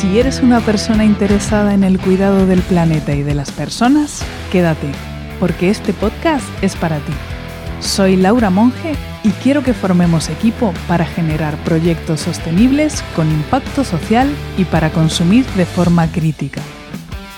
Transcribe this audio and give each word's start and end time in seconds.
Si 0.00 0.18
eres 0.18 0.40
una 0.40 0.60
persona 0.60 1.04
interesada 1.04 1.74
en 1.74 1.84
el 1.84 2.00
cuidado 2.00 2.46
del 2.46 2.62
planeta 2.62 3.14
y 3.14 3.22
de 3.22 3.34
las 3.34 3.52
personas, 3.52 4.24
quédate, 4.50 4.90
porque 5.38 5.68
este 5.68 5.92
podcast 5.92 6.46
es 6.62 6.74
para 6.74 6.96
ti. 7.00 7.12
Soy 7.80 8.16
Laura 8.16 8.48
Monge 8.48 8.94
y 9.24 9.28
quiero 9.42 9.62
que 9.62 9.74
formemos 9.74 10.30
equipo 10.30 10.72
para 10.88 11.04
generar 11.04 11.54
proyectos 11.64 12.20
sostenibles 12.20 13.04
con 13.14 13.30
impacto 13.30 13.84
social 13.84 14.26
y 14.56 14.64
para 14.64 14.88
consumir 14.88 15.44
de 15.48 15.66
forma 15.66 16.10
crítica. 16.10 16.62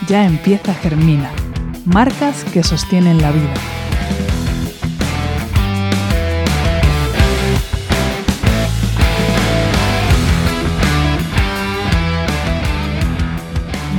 Ya 0.07 0.25
empieza 0.25 0.73
Germina, 0.73 1.33
marcas 1.85 2.45
que 2.53 2.63
sostienen 2.63 3.21
la 3.21 3.33
vida. 3.33 3.72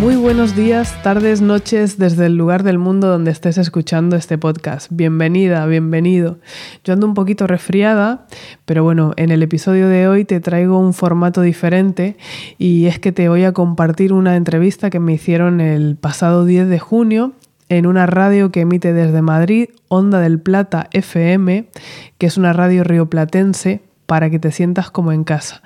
Muy 0.03 0.17
buenos 0.17 0.53
días, 0.53 1.01
tardes, 1.01 1.39
noches 1.39 1.97
desde 1.97 2.25
el 2.25 2.35
lugar 2.35 2.63
del 2.63 2.77
mundo 2.77 3.07
donde 3.07 3.31
estés 3.31 3.57
escuchando 3.57 4.17
este 4.17 4.37
podcast. 4.37 4.87
Bienvenida, 4.91 5.65
bienvenido. 5.65 6.39
Yo 6.83 6.91
ando 6.91 7.07
un 7.07 7.13
poquito 7.13 7.47
resfriada, 7.47 8.27
pero 8.65 8.83
bueno, 8.83 9.13
en 9.15 9.31
el 9.31 9.41
episodio 9.41 9.87
de 9.87 10.09
hoy 10.09 10.25
te 10.25 10.41
traigo 10.41 10.77
un 10.77 10.93
formato 10.93 11.39
diferente 11.39 12.17
y 12.57 12.87
es 12.87 12.99
que 12.99 13.13
te 13.13 13.29
voy 13.29 13.45
a 13.45 13.53
compartir 13.53 14.11
una 14.11 14.35
entrevista 14.35 14.89
que 14.89 14.99
me 14.99 15.13
hicieron 15.13 15.61
el 15.61 15.95
pasado 15.95 16.43
10 16.43 16.67
de 16.67 16.79
junio 16.79 17.31
en 17.69 17.85
una 17.85 18.05
radio 18.05 18.51
que 18.51 18.59
emite 18.59 18.91
desde 18.91 19.21
Madrid, 19.21 19.69
Onda 19.87 20.19
del 20.19 20.37
Plata 20.37 20.89
FM, 20.91 21.69
que 22.17 22.25
es 22.25 22.35
una 22.35 22.51
radio 22.51 22.83
rioplatense 22.83 23.79
para 24.05 24.29
que 24.29 24.39
te 24.39 24.51
sientas 24.51 24.91
como 24.91 25.13
en 25.13 25.23
casa. 25.23 25.61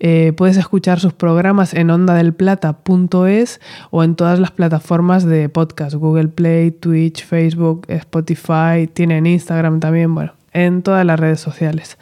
Eh, 0.00 0.32
puedes 0.36 0.56
escuchar 0.56 1.00
sus 1.00 1.12
programas 1.12 1.74
en 1.74 1.90
ondadelplata.es 1.90 3.60
o 3.90 4.04
en 4.04 4.14
todas 4.14 4.38
las 4.38 4.52
plataformas 4.52 5.24
de 5.24 5.48
podcast, 5.48 5.94
Google 5.94 6.28
Play, 6.28 6.70
Twitch, 6.70 7.24
Facebook, 7.24 7.84
Spotify, 7.88 8.88
tienen 8.92 9.26
Instagram 9.26 9.80
también, 9.80 10.14
bueno, 10.14 10.34
en 10.52 10.82
todas 10.82 11.04
las 11.04 11.18
redes 11.18 11.40
sociales. 11.40 11.98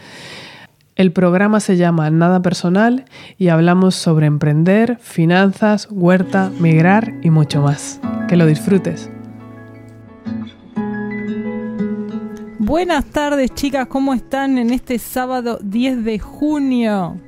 El 0.94 1.12
programa 1.12 1.61
se 1.61 1.77
llama 1.77 2.11
Nada 2.11 2.41
Personal 2.41 3.05
y 3.36 3.48
hablamos 3.48 3.94
sobre 3.94 4.27
emprender, 4.27 4.98
finanzas, 5.00 5.88
huerta, 5.91 6.50
migrar 6.58 7.12
y 7.22 7.31
mucho 7.31 7.60
más. 7.60 8.00
Que 8.28 8.36
lo 8.36 8.47
disfrutes. 8.47 9.10
Buenas 12.58 13.05
tardes 13.05 13.55
chicas, 13.55 13.86
¿cómo 13.88 14.12
están 14.12 14.58
en 14.58 14.70
este 14.70 14.98
sábado 14.98 15.58
10 15.62 16.03
de 16.03 16.19
junio? 16.19 17.20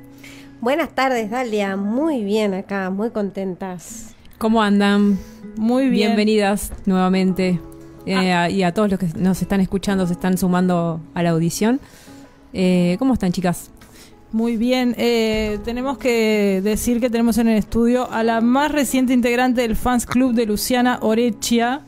Buenas 0.61 0.93
tardes, 0.93 1.29
Dalia. 1.31 1.77
Muy 1.77 2.21
bien 2.25 2.53
acá, 2.53 2.89
muy 2.89 3.11
contentas. 3.11 4.13
¿Cómo 4.37 4.61
andan? 4.61 5.17
Muy 5.55 5.83
bien. 5.83 6.09
Bienvenidas 6.09 6.73
nuevamente. 6.85 7.61
Eh, 8.05 8.33
ah. 8.33 8.49
y 8.49 8.63
a 8.63 8.73
todos 8.73 8.89
los 8.91 8.99
que 8.99 9.07
nos 9.17 9.41
están 9.41 9.61
escuchando, 9.61 10.05
se 10.05 10.13
están 10.13 10.37
sumando 10.37 10.99
a 11.13 11.23
la 11.23 11.29
audición. 11.29 11.79
Eh, 12.51 12.97
¿Cómo 12.99 13.13
están, 13.13 13.31
chicas? 13.31 13.71
Muy 14.33 14.57
bien. 14.57 14.95
Eh, 14.97 15.59
tenemos 15.63 15.97
que 15.97 16.59
decir 16.61 16.99
que 16.99 17.09
tenemos 17.09 17.37
en 17.37 17.47
el 17.47 17.57
estudio 17.57 18.11
a 18.11 18.21
la 18.23 18.41
más 18.41 18.69
reciente 18.69 19.13
integrante 19.13 19.61
del 19.61 19.77
Fans 19.77 20.05
Club 20.05 20.33
de 20.33 20.45
Luciana 20.45 20.99
Orechia, 21.01 21.83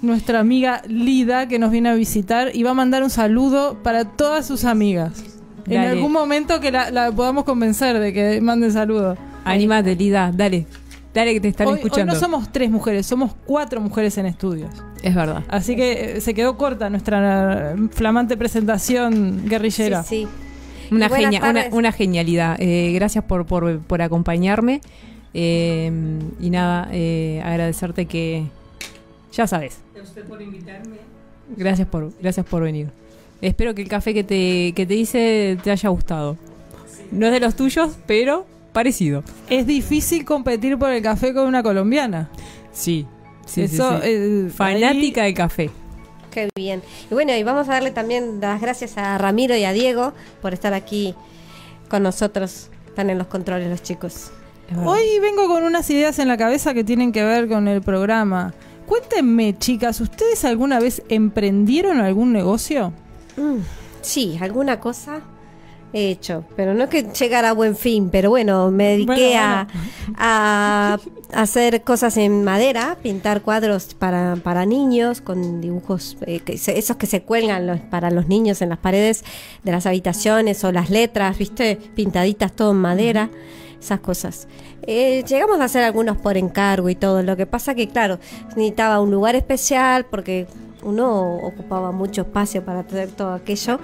nuestra 0.00 0.40
amiga 0.40 0.80
Lida, 0.88 1.46
que 1.46 1.58
nos 1.58 1.70
viene 1.70 1.90
a 1.90 1.94
visitar 1.94 2.52
y 2.54 2.62
va 2.62 2.70
a 2.70 2.74
mandar 2.74 3.02
un 3.02 3.10
saludo 3.10 3.82
para 3.82 4.06
todas 4.06 4.46
sus 4.46 4.64
amigas. 4.64 5.37
En 5.68 5.80
algún 5.80 6.12
momento 6.12 6.60
que 6.60 6.70
la, 6.70 7.12
podamos 7.14 7.44
convencer 7.44 7.98
de 7.98 8.12
que 8.12 8.40
mande 8.40 8.70
saludos. 8.70 9.18
Anímate, 9.44 9.94
Lida, 9.96 10.32
dale. 10.34 10.66
Dale 11.14 11.32
que 11.34 11.40
te 11.40 11.48
están 11.48 11.68
escuchando. 11.68 12.12
Hoy 12.12 12.16
no 12.16 12.20
somos 12.20 12.52
tres 12.52 12.70
mujeres, 12.70 13.06
somos 13.06 13.32
cuatro 13.46 13.80
mujeres 13.80 14.16
en 14.18 14.26
estudios. 14.26 14.70
Es 15.02 15.14
verdad. 15.14 15.42
Así 15.48 15.74
que 15.74 16.16
eh, 16.16 16.20
se 16.20 16.34
quedó 16.34 16.56
corta 16.56 16.90
nuestra 16.90 17.74
flamante 17.90 18.36
presentación 18.36 19.48
guerrillera. 19.48 20.02
Sí, 20.02 20.26
sí. 20.88 20.94
Una, 20.94 21.10
una, 21.72 21.92
genialidad. 21.92 22.56
Eh, 22.60 22.92
gracias 22.94 23.24
por, 23.24 23.46
por, 23.46 24.02
acompañarme. 24.02 24.80
Eh, 25.34 25.90
y 26.40 26.50
nada, 26.50 26.84
agradecerte 27.44 28.06
que. 28.06 28.46
Ya 29.32 29.46
sabes. 29.46 29.78
usted 30.02 30.24
por 30.24 30.40
invitarme. 30.40 30.96
Gracias 31.56 31.88
por, 31.88 32.12
gracias 32.20 32.46
por 32.46 32.62
venir. 32.62 32.90
Espero 33.40 33.74
que 33.74 33.82
el 33.82 33.88
café 33.88 34.14
que 34.14 34.24
te, 34.24 34.72
que 34.74 34.86
te 34.86 34.94
hice 34.94 35.58
te 35.62 35.70
haya 35.70 35.88
gustado. 35.88 36.36
No 37.10 37.26
es 37.26 37.32
de 37.32 37.40
los 37.40 37.54
tuyos, 37.54 37.96
pero 38.06 38.46
parecido. 38.72 39.22
Es 39.48 39.66
difícil 39.66 40.24
competir 40.24 40.78
por 40.78 40.90
el 40.90 41.02
café 41.02 41.32
con 41.32 41.46
una 41.46 41.62
colombiana. 41.62 42.28
Sí, 42.72 43.06
sí, 43.46 43.62
Eso, 43.62 44.00
eh, 44.02 44.50
Fanática 44.54 45.22
de 45.24 45.34
café. 45.34 45.70
Qué 46.30 46.48
bien. 46.54 46.82
Y 47.10 47.14
bueno, 47.14 47.34
y 47.34 47.42
vamos 47.42 47.68
a 47.68 47.72
darle 47.72 47.90
también 47.90 48.40
las 48.40 48.60
gracias 48.60 48.98
a 48.98 49.16
Ramiro 49.18 49.56
y 49.56 49.64
a 49.64 49.72
Diego 49.72 50.12
por 50.42 50.52
estar 50.52 50.74
aquí 50.74 51.14
con 51.88 52.02
nosotros. 52.02 52.70
Están 52.86 53.10
en 53.10 53.18
los 53.18 53.28
controles 53.28 53.68
los 53.68 53.82
chicos. 53.82 54.30
Hoy 54.84 55.18
vengo 55.20 55.48
con 55.48 55.64
unas 55.64 55.88
ideas 55.88 56.18
en 56.18 56.28
la 56.28 56.36
cabeza 56.36 56.74
que 56.74 56.84
tienen 56.84 57.10
que 57.10 57.24
ver 57.24 57.48
con 57.48 57.68
el 57.68 57.80
programa. 57.80 58.52
Cuéntenme, 58.86 59.56
chicas, 59.56 60.00
¿ustedes 60.00 60.44
alguna 60.44 60.78
vez 60.78 61.02
emprendieron 61.08 62.00
algún 62.00 62.32
negocio? 62.32 62.92
Mm, 63.38 63.60
sí, 64.02 64.38
alguna 64.40 64.80
cosa 64.80 65.22
he 65.92 66.10
hecho, 66.10 66.44
pero 66.54 66.74
no 66.74 66.84
es 66.84 66.90
que 66.90 67.02
llegara 67.02 67.50
a 67.50 67.52
buen 67.52 67.74
fin, 67.74 68.10
pero 68.10 68.30
bueno, 68.30 68.70
me 68.70 68.88
dediqué 68.88 69.36
A, 69.36 70.98
hacer 71.32 71.82
cosas 71.82 72.16
en 72.16 72.44
madera, 72.44 72.96
pintar 73.02 73.42
cuadros 73.42 73.94
para, 73.94 74.36
para 74.36 74.66
niños 74.66 75.20
con 75.20 75.60
dibujos, 75.60 76.16
eh, 76.26 76.42
esos 76.46 76.96
que 76.96 77.06
se 77.06 77.22
cuelgan 77.22 77.86
para 77.90 78.10
los 78.10 78.28
niños 78.28 78.60
en 78.62 78.70
las 78.70 78.78
paredes 78.78 79.24
de 79.62 79.72
las 79.72 79.86
habitaciones 79.86 80.64
o 80.64 80.72
las 80.72 80.90
letras, 80.90 81.38
viste, 81.38 81.76
pintaditas 81.94 82.52
todo 82.52 82.72
en 82.72 82.78
madera, 82.78 83.30
esas 83.80 84.00
cosas. 84.00 84.48
Eh, 84.82 85.22
llegamos 85.28 85.60
a 85.60 85.64
hacer 85.64 85.84
algunos 85.84 86.16
por 86.16 86.36
encargo 86.36 86.88
y 86.88 86.94
todo, 86.94 87.22
lo 87.22 87.36
que 87.36 87.46
pasa 87.46 87.74
que 87.74 87.88
claro, 87.88 88.18
necesitaba 88.48 89.00
un 89.00 89.10
lugar 89.10 89.36
especial 89.36 90.06
porque 90.06 90.46
uno 90.88 91.36
ocupaba 91.36 91.92
mucho 91.92 92.22
espacio 92.22 92.64
para 92.64 92.80
hacer 92.80 93.10
todo 93.10 93.32
aquello. 93.32 93.78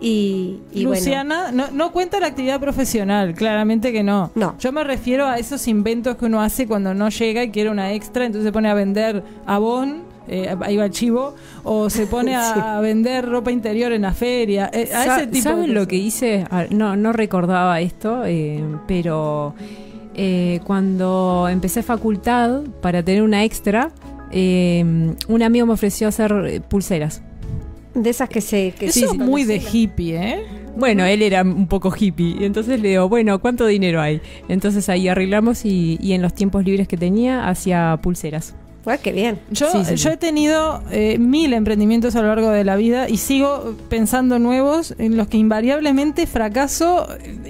Y, 0.00 0.60
Luciana, 0.74 1.50
no, 1.50 1.70
no, 1.72 1.90
cuenta 1.90 2.20
la 2.20 2.28
actividad 2.28 2.60
profesional, 2.60 3.34
claramente 3.34 3.92
que 3.92 4.04
no. 4.04 4.30
No. 4.36 4.56
Yo 4.58 4.70
me 4.70 4.84
refiero 4.84 5.26
a 5.26 5.38
esos 5.38 5.66
inventos 5.66 6.16
que 6.16 6.26
uno 6.26 6.40
hace 6.40 6.68
cuando 6.68 6.94
no 6.94 7.08
llega 7.08 7.42
y 7.42 7.50
quiere 7.50 7.70
una 7.70 7.92
extra, 7.92 8.24
entonces 8.24 8.46
se 8.46 8.52
pone 8.52 8.70
a 8.70 8.74
vender 8.74 9.24
abón, 9.44 10.02
eh, 10.28 10.54
ahí 10.60 10.76
va 10.76 10.84
el 10.84 10.92
chivo, 10.92 11.34
o 11.64 11.90
se 11.90 12.06
pone 12.06 12.36
a, 12.36 12.78
vender 12.82 13.28
ropa 13.28 13.50
interior 13.50 13.90
en 13.90 14.02
la 14.02 14.12
feria. 14.12 14.70
Eh, 14.72 14.86
¿Saben 14.86 15.74
lo 15.74 15.88
que 15.88 15.96
hice? 15.96 16.46
No, 16.70 16.94
no 16.94 17.12
recordaba 17.12 17.80
esto, 17.80 18.24
eh, 18.24 18.62
pero 18.86 19.54
eh, 20.20 20.58
cuando 20.64 21.46
empecé 21.48 21.84
facultad 21.84 22.62
para 22.82 23.04
tener 23.04 23.22
una 23.22 23.44
extra, 23.44 23.92
eh, 24.32 25.14
un 25.28 25.42
amigo 25.42 25.66
me 25.66 25.72
ofreció 25.72 26.08
hacer 26.08 26.32
eh, 26.46 26.60
pulseras. 26.60 27.22
De 27.94 28.10
esas 28.10 28.28
que 28.28 28.40
se... 28.40 28.72
Que 28.72 28.86
Eso 28.86 29.06
es 29.06 29.14
muy 29.16 29.44
de 29.44 29.56
hippie, 29.56 30.16
¿eh? 30.16 30.42
Bueno, 30.76 31.04
él 31.04 31.22
era 31.22 31.42
un 31.42 31.66
poco 31.66 31.92
hippie. 31.98 32.36
Y 32.40 32.44
entonces 32.44 32.80
le 32.80 32.90
digo, 32.90 33.08
bueno, 33.08 33.40
¿cuánto 33.40 33.66
dinero 33.66 34.00
hay? 34.00 34.20
Entonces 34.48 34.88
ahí 34.88 35.08
arreglamos 35.08 35.64
y, 35.64 35.98
y 36.00 36.12
en 36.12 36.22
los 36.22 36.34
tiempos 36.34 36.64
libres 36.64 36.86
que 36.86 36.96
tenía 36.96 37.48
hacía 37.48 37.98
pulseras 38.00 38.54
qué 38.96 39.12
bien. 39.12 39.38
Yo, 39.50 39.66
yo 39.82 40.10
he 40.10 40.16
tenido 40.16 40.82
eh, 40.90 41.18
mil 41.18 41.52
emprendimientos 41.52 42.16
a 42.16 42.22
lo 42.22 42.28
largo 42.28 42.48
de 42.50 42.64
la 42.64 42.76
vida 42.76 43.08
y 43.08 43.18
sigo 43.18 43.76
pensando 43.90 44.38
nuevos 44.38 44.94
en 44.98 45.18
los 45.18 45.28
que 45.28 45.36
invariablemente 45.36 46.26
fracaso 46.26 47.06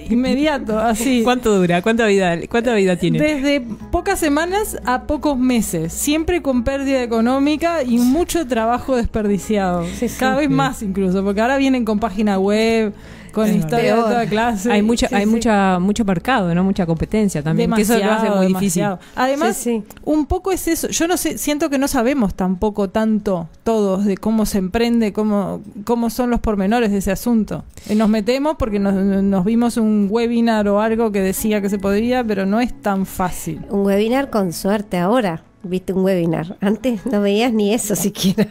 inmediato, 0.09 0.77
así. 0.79 1.21
¿Cuánto 1.23 1.57
dura? 1.57 1.81
¿Cuánta 1.81 2.05
vida, 2.07 2.37
cuánta 2.49 2.73
vida 2.73 2.97
tiene? 2.97 3.19
Desde 3.19 3.61
pocas 3.91 4.19
semanas 4.19 4.77
a 4.83 5.03
pocos 5.03 5.37
meses, 5.37 5.93
siempre 5.93 6.41
con 6.41 6.63
pérdida 6.65 7.01
económica 7.01 7.83
y 7.83 7.97
mucho 7.97 8.45
trabajo 8.45 8.97
desperdiciado. 8.97 9.85
Cada 10.19 10.35
vez 10.35 10.49
más 10.49 10.81
incluso, 10.81 11.23
porque 11.23 11.39
ahora 11.39 11.57
vienen 11.57 11.85
con 11.85 11.99
página 11.99 12.37
web 12.39 12.93
con 13.31 13.53
historia 13.53 13.95
de 13.95 14.01
toda 14.01 14.25
clase. 14.25 14.71
Hay 14.71 14.81
mucha, 14.81 15.07
hay 15.11 15.25
mucha, 15.25 15.79
mucho 15.79 16.05
mercado, 16.05 16.53
¿no? 16.53 16.63
Mucha 16.63 16.85
competencia 16.85 17.41
también. 17.41 17.71
que 17.71 17.81
eso 17.81 17.97
lo 17.97 18.11
hace 18.11 18.29
muy 18.29 18.47
difícil. 18.47 18.85
Además, 19.15 19.67
un 20.03 20.25
poco 20.25 20.51
es 20.51 20.67
eso. 20.67 20.87
Yo 20.89 21.07
no 21.07 21.17
sé, 21.17 21.37
siento 21.37 21.69
que 21.69 21.77
no 21.77 21.87
sabemos 21.87 22.33
tampoco 22.33 22.89
tanto 22.89 23.49
todos 23.63 24.05
de 24.05 24.17
cómo 24.17 24.45
se 24.45 24.57
emprende, 24.57 25.13
cómo, 25.13 25.61
cómo 25.83 26.09
son 26.09 26.29
los 26.29 26.39
pormenores 26.39 26.91
de 26.91 26.97
ese 26.97 27.11
asunto. 27.11 27.63
Eh, 27.87 27.95
nos 27.95 28.09
metemos 28.09 28.55
porque 28.57 28.79
nos, 28.79 28.93
nos 28.93 29.45
vimos 29.45 29.77
un 29.77 30.07
webinar 30.09 30.67
o 30.67 30.81
algo 30.81 31.11
que 31.11 31.21
decía 31.21 31.61
que 31.61 31.69
se 31.69 31.79
podría, 31.79 32.23
pero 32.23 32.45
no 32.45 32.59
es 32.59 32.79
tan 32.81 33.05
fácil. 33.05 33.61
Un 33.69 33.85
webinar 33.85 34.29
con 34.29 34.53
suerte 34.53 34.97
ahora. 34.97 35.43
Viste 35.63 35.91
un 35.93 36.03
webinar. 36.05 36.57
Antes 36.61 37.05
no 37.05 37.21
veías 37.21 37.51
ni 37.51 37.73
eso 37.73 37.95
siquiera. 37.95 38.47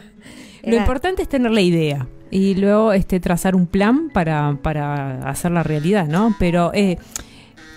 Lo 0.63 0.75
importante 0.75 1.21
es 1.21 1.29
tener 1.29 1.51
la 1.51 1.61
idea 1.61 2.07
y 2.31 2.55
luego 2.55 2.93
este 2.93 3.19
trazar 3.19 3.55
un 3.55 3.67
plan 3.67 4.09
para, 4.13 4.57
para 4.61 5.29
hacer 5.29 5.51
la 5.51 5.63
realidad, 5.63 6.07
¿no? 6.07 6.35
Pero 6.39 6.71
eh, 6.73 6.97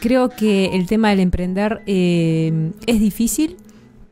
creo 0.01 0.29
que 0.29 0.75
el 0.75 0.87
tema 0.87 1.11
del 1.11 1.21
emprender 1.21 1.83
eh, 1.87 2.73
es 2.87 3.01
difícil, 3.01 3.57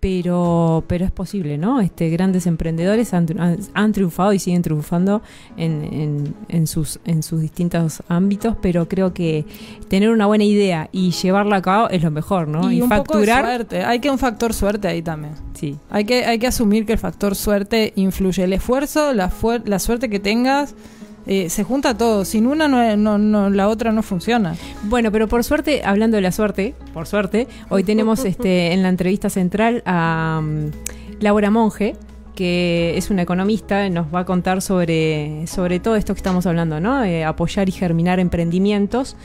pero, 0.01 0.83
pero 0.87 1.05
es 1.05 1.11
posible, 1.11 1.59
¿no? 1.59 1.81
Este, 1.81 2.09
grandes 2.09 2.47
emprendedores 2.47 3.13
han, 3.13 3.27
han, 3.75 3.93
triunfado 3.93 4.33
y 4.33 4.39
siguen 4.39 4.63
triunfando 4.63 5.21
en, 5.59 6.35
en, 6.49 6.67
sus, 6.67 7.01
en 7.05 7.23
sus 7.23 7.43
distintos 7.43 8.03
ámbitos, 8.09 8.57
pero 8.63 8.89
creo 8.89 9.13
que 9.13 9.45
tener 9.89 10.09
una 10.09 10.25
buena 10.25 10.45
idea 10.45 10.89
y 10.91 11.11
llevarla 11.11 11.57
a 11.57 11.63
cabo 11.63 11.91
es 11.91 12.03
lo 12.03 12.11
mejor, 12.11 12.49
¿no? 12.49 12.73
Y, 12.73 12.81
facturar. 12.81 13.45
suerte. 13.45 13.85
Hay 13.85 14.01
que 14.01 14.11
un 14.11 14.19
factor 14.19 14.55
suerte 14.55 14.89
ahí 14.89 15.03
también. 15.03 15.35
Sí. 15.53 15.77
Hay 15.91 16.07
que, 16.07 16.25
hay 16.25 16.39
que 16.39 16.47
asumir 16.47 16.87
que 16.87 16.95
el 16.95 16.99
factor 16.99 17.37
suerte 17.37 17.93
influye. 17.97 18.45
El 18.45 18.55
esfuerzo, 18.55 19.13
la, 19.13 19.31
la 19.67 19.79
suerte 19.79 20.09
que 20.09 20.19
tengas 20.19 20.75
eh, 21.27 21.51
se 21.51 21.65
junta 21.65 21.97
todo. 21.97 22.25
Sin 22.25 22.47
una, 22.47 22.69
no, 22.69 23.19
no, 23.19 23.51
la 23.51 23.69
otra 23.69 23.93
no 23.93 24.03
funciona. 24.03 24.57
Bueno, 24.85 25.13
pero 25.13 25.29
por 25.29 25.45
suerte, 25.45 25.83
hablando 25.85 26.17
de 26.17 26.23
la 26.23 26.33
suerte, 26.33 26.75
por 26.93 27.07
suerte, 27.07 27.49
hoy 27.69 27.85
tenemos 27.85 28.25
este 28.25 28.73
en 28.73 28.83
la 28.83 28.89
entrevista 28.89 29.31
central 29.31 29.83
a 29.87 30.41
um, 30.43 30.71
Laura 31.21 31.51
Monge, 31.51 31.97
que 32.35 32.97
es 32.97 33.11
una 33.11 33.23
economista, 33.23 33.89
nos 33.91 34.07
va 34.15 34.21
a 34.21 34.25
contar 34.25 34.63
sobre, 34.63 35.47
sobre 35.47 35.79
todo 35.81 35.97
esto 35.97 36.15
que 36.15 36.19
estamos 36.19 36.47
hablando, 36.47 36.81
¿no? 36.81 37.05
Eh, 37.05 37.25
apoyar 37.25 37.69
y 37.69 37.73
germinar 37.73 38.19
emprendimientos. 38.19 39.17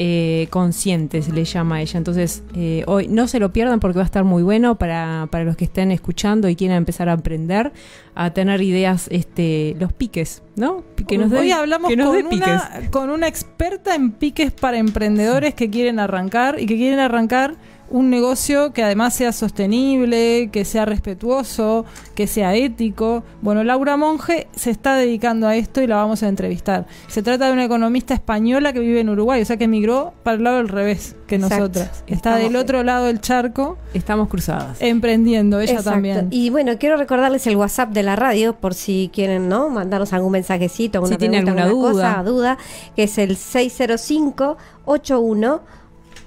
Eh, 0.00 0.46
conscientes, 0.50 1.28
le 1.28 1.44
llama 1.44 1.82
ella. 1.82 1.98
Entonces, 1.98 2.44
eh, 2.54 2.84
hoy 2.86 3.08
no 3.08 3.26
se 3.26 3.40
lo 3.40 3.52
pierdan 3.52 3.80
porque 3.80 3.96
va 3.96 4.04
a 4.04 4.06
estar 4.06 4.22
muy 4.22 4.44
bueno 4.44 4.76
para, 4.78 5.26
para 5.32 5.42
los 5.42 5.56
que 5.56 5.64
estén 5.64 5.90
escuchando 5.90 6.48
y 6.48 6.54
quieran 6.54 6.76
empezar 6.76 7.08
a 7.08 7.14
aprender, 7.14 7.72
a 8.14 8.32
tener 8.32 8.62
ideas, 8.62 9.08
este, 9.10 9.74
los 9.80 9.92
piques, 9.92 10.44
¿no? 10.54 10.84
Que 11.08 11.18
nos 11.18 11.32
hoy 11.32 11.50
hablamos 11.50 11.90
con, 11.90 12.26
una, 12.26 12.70
con 12.92 13.10
una 13.10 13.26
experta 13.26 13.96
en 13.96 14.12
piques 14.12 14.52
para 14.52 14.78
emprendedores 14.78 15.54
que 15.54 15.68
quieren 15.68 15.98
arrancar 15.98 16.60
y 16.60 16.66
que 16.66 16.76
quieren 16.76 17.00
arrancar 17.00 17.56
un 17.90 18.10
negocio 18.10 18.72
que 18.72 18.82
además 18.82 19.14
sea 19.14 19.32
sostenible, 19.32 20.50
que 20.52 20.64
sea 20.64 20.84
respetuoso, 20.84 21.84
que 22.14 22.26
sea 22.26 22.54
ético. 22.54 23.22
Bueno, 23.40 23.64
Laura 23.64 23.96
Monge 23.96 24.46
se 24.54 24.70
está 24.70 24.96
dedicando 24.96 25.46
a 25.46 25.56
esto 25.56 25.80
y 25.80 25.86
la 25.86 25.96
vamos 25.96 26.22
a 26.22 26.28
entrevistar. 26.28 26.86
Se 27.06 27.22
trata 27.22 27.46
de 27.46 27.52
una 27.52 27.64
economista 27.64 28.14
española 28.14 28.72
que 28.72 28.80
vive 28.80 29.00
en 29.00 29.08
Uruguay, 29.08 29.40
o 29.40 29.44
sea 29.44 29.56
que 29.56 29.64
emigró 29.64 30.12
para 30.22 30.36
el 30.36 30.44
lado 30.44 30.56
del 30.58 30.68
revés 30.68 31.16
que 31.26 31.38
nosotras. 31.38 32.04
Está 32.06 32.36
del 32.36 32.56
otro 32.56 32.82
lado 32.82 33.06
del 33.06 33.20
charco. 33.20 33.78
Estamos 33.94 34.28
cruzadas. 34.28 34.80
Emprendiendo, 34.80 35.60
ella 35.60 35.82
también. 35.82 36.28
Y 36.30 36.50
bueno, 36.50 36.72
quiero 36.78 36.96
recordarles 36.96 37.46
el 37.46 37.56
WhatsApp 37.56 37.90
de 37.90 38.02
la 38.02 38.16
radio 38.16 38.54
por 38.54 38.74
si 38.74 39.10
quieren, 39.12 39.48
¿no? 39.48 39.68
Mandarnos 39.70 40.12
algún 40.12 40.32
mensajecito, 40.32 40.98
alguna 40.98 41.14
si 41.14 41.18
tienen 41.18 41.48
alguna, 41.48 41.66
duda. 41.66 41.92
Cosa, 41.92 42.22
duda, 42.22 42.58
que 42.96 43.04
es 43.04 43.18
el 43.18 43.36
605 43.36 44.56
81 44.84 45.60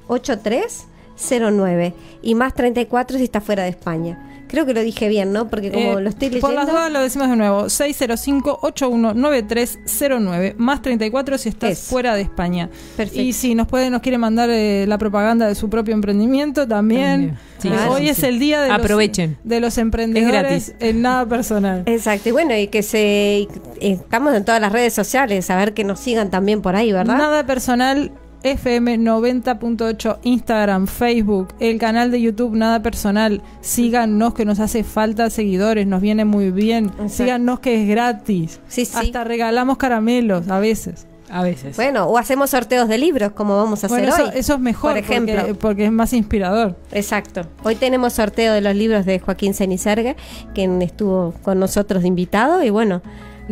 83 0.08 0.88
09 1.22 1.94
y 2.22 2.36
más 2.36 2.54
34 2.54 3.18
si 3.18 3.24
está 3.24 3.42
fuera 3.42 3.64
de 3.64 3.70
España. 3.70 4.20
Creo 4.52 4.66
que 4.66 4.74
lo 4.74 4.82
dije 4.82 5.08
bien, 5.08 5.32
¿no? 5.32 5.48
Porque 5.48 5.72
como 5.72 5.98
eh, 5.98 6.02
lo 6.02 6.10
estoy 6.10 6.28
leyendo... 6.28 6.46
Por 6.46 6.54
las 6.54 6.68
dudas 6.68 6.92
lo 6.92 7.00
decimos 7.00 7.30
de 7.30 7.38
nuevo. 7.38 7.68
605-819309. 7.68 10.56
Más 10.58 10.82
34 10.82 11.38
si 11.38 11.48
estás 11.48 11.80
fuera 11.80 12.16
de 12.16 12.24
España. 12.24 12.70
Perfecto. 12.98 13.22
Y 13.22 13.32
si 13.32 13.56
nos 13.56 13.68
puede, 13.68 13.90
nos 13.90 14.02
quiere 14.02 14.18
mandar 14.18 14.50
eh, 14.50 14.84
la 14.90 14.98
propaganda 14.98 15.48
de 15.48 15.56
su 15.56 15.70
propio 15.70 15.94
emprendimiento 15.94 16.68
también. 16.68 17.38
Eh, 17.64 17.72
hoy 17.88 18.10
es 18.10 18.24
el 18.24 18.40
día 18.40 18.62
de 18.62 18.72
Aprovechen. 18.72 19.38
Los, 19.38 19.50
de 19.50 19.62
los 19.62 19.78
emprendedores 19.78 20.76
en 20.82 21.02
nada 21.02 21.26
personal. 21.26 21.84
Exacto. 21.86 22.28
Y 22.28 22.34
bueno, 22.34 22.54
y 22.58 22.68
que 22.68 22.84
se... 22.84 23.48
Estamos 23.80 24.36
en 24.36 24.44
todas 24.44 24.60
las 24.60 24.74
redes 24.74 24.94
sociales. 24.94 25.50
A 25.50 25.56
ver 25.56 25.74
que 25.74 25.86
nos 25.86 26.02
sigan 26.02 26.30
también 26.30 26.62
por 26.62 26.76
ahí, 26.76 26.92
¿verdad? 26.92 27.18
Nada 27.18 27.46
personal 27.46 28.12
FM 28.44 29.00
90.8, 29.00 30.20
Instagram, 30.24 30.88
Facebook, 30.88 31.50
el 31.60 31.78
canal 31.78 32.12
de 32.12 32.22
YouTube 32.22 32.56
Nada 32.56 32.82
Personal. 32.82 33.42
Síganos 33.62 34.34
que 34.34 34.46
nos 34.46 34.60
hace 34.60 34.84
falta 34.84 35.30
seguidores, 35.30 35.86
nos 35.86 36.02
viene 36.02 36.26
muy 36.26 36.52
bien. 36.52 36.92
Síganos 37.08 37.60
que 37.60 37.82
es 37.82 37.88
gratis. 37.88 38.60
Hasta 38.96 39.24
regalamos 39.24 39.78
caramelos 39.78 40.48
a 40.48 40.60
veces. 40.60 41.08
A 41.30 41.44
veces. 41.44 41.78
Bueno, 41.78 42.08
o 42.08 42.18
hacemos 42.18 42.50
sorteos 42.50 42.90
de 42.90 42.98
libros, 42.98 43.32
como 43.32 43.56
vamos 43.56 43.84
a 43.84 43.88
hacer 43.88 44.04
eso, 44.04 44.24
hoy. 44.26 44.32
Eso 44.34 44.56
es 44.56 44.60
mejor, 44.60 44.92
por 44.92 44.98
ejemplo. 44.98 45.56
Porque, 45.60 45.86
es 45.86 45.92
más 45.92 46.12
inspirador. 46.12 46.76
Exacto. 46.92 47.48
Hoy 47.64 47.76
tenemos 47.76 48.14
sorteo 48.14 48.54
de 48.54 48.60
los 48.60 48.76
libros 48.76 49.06
de 49.06 49.20
Joaquín 49.20 49.54
Cenicergue, 49.54 50.18
quien 50.54 50.82
estuvo 50.82 51.34
con 51.42 51.58
nosotros 51.58 52.02
de 52.02 52.10
invitado, 52.10 52.62
y 52.64 52.70
bueno, 52.70 53.02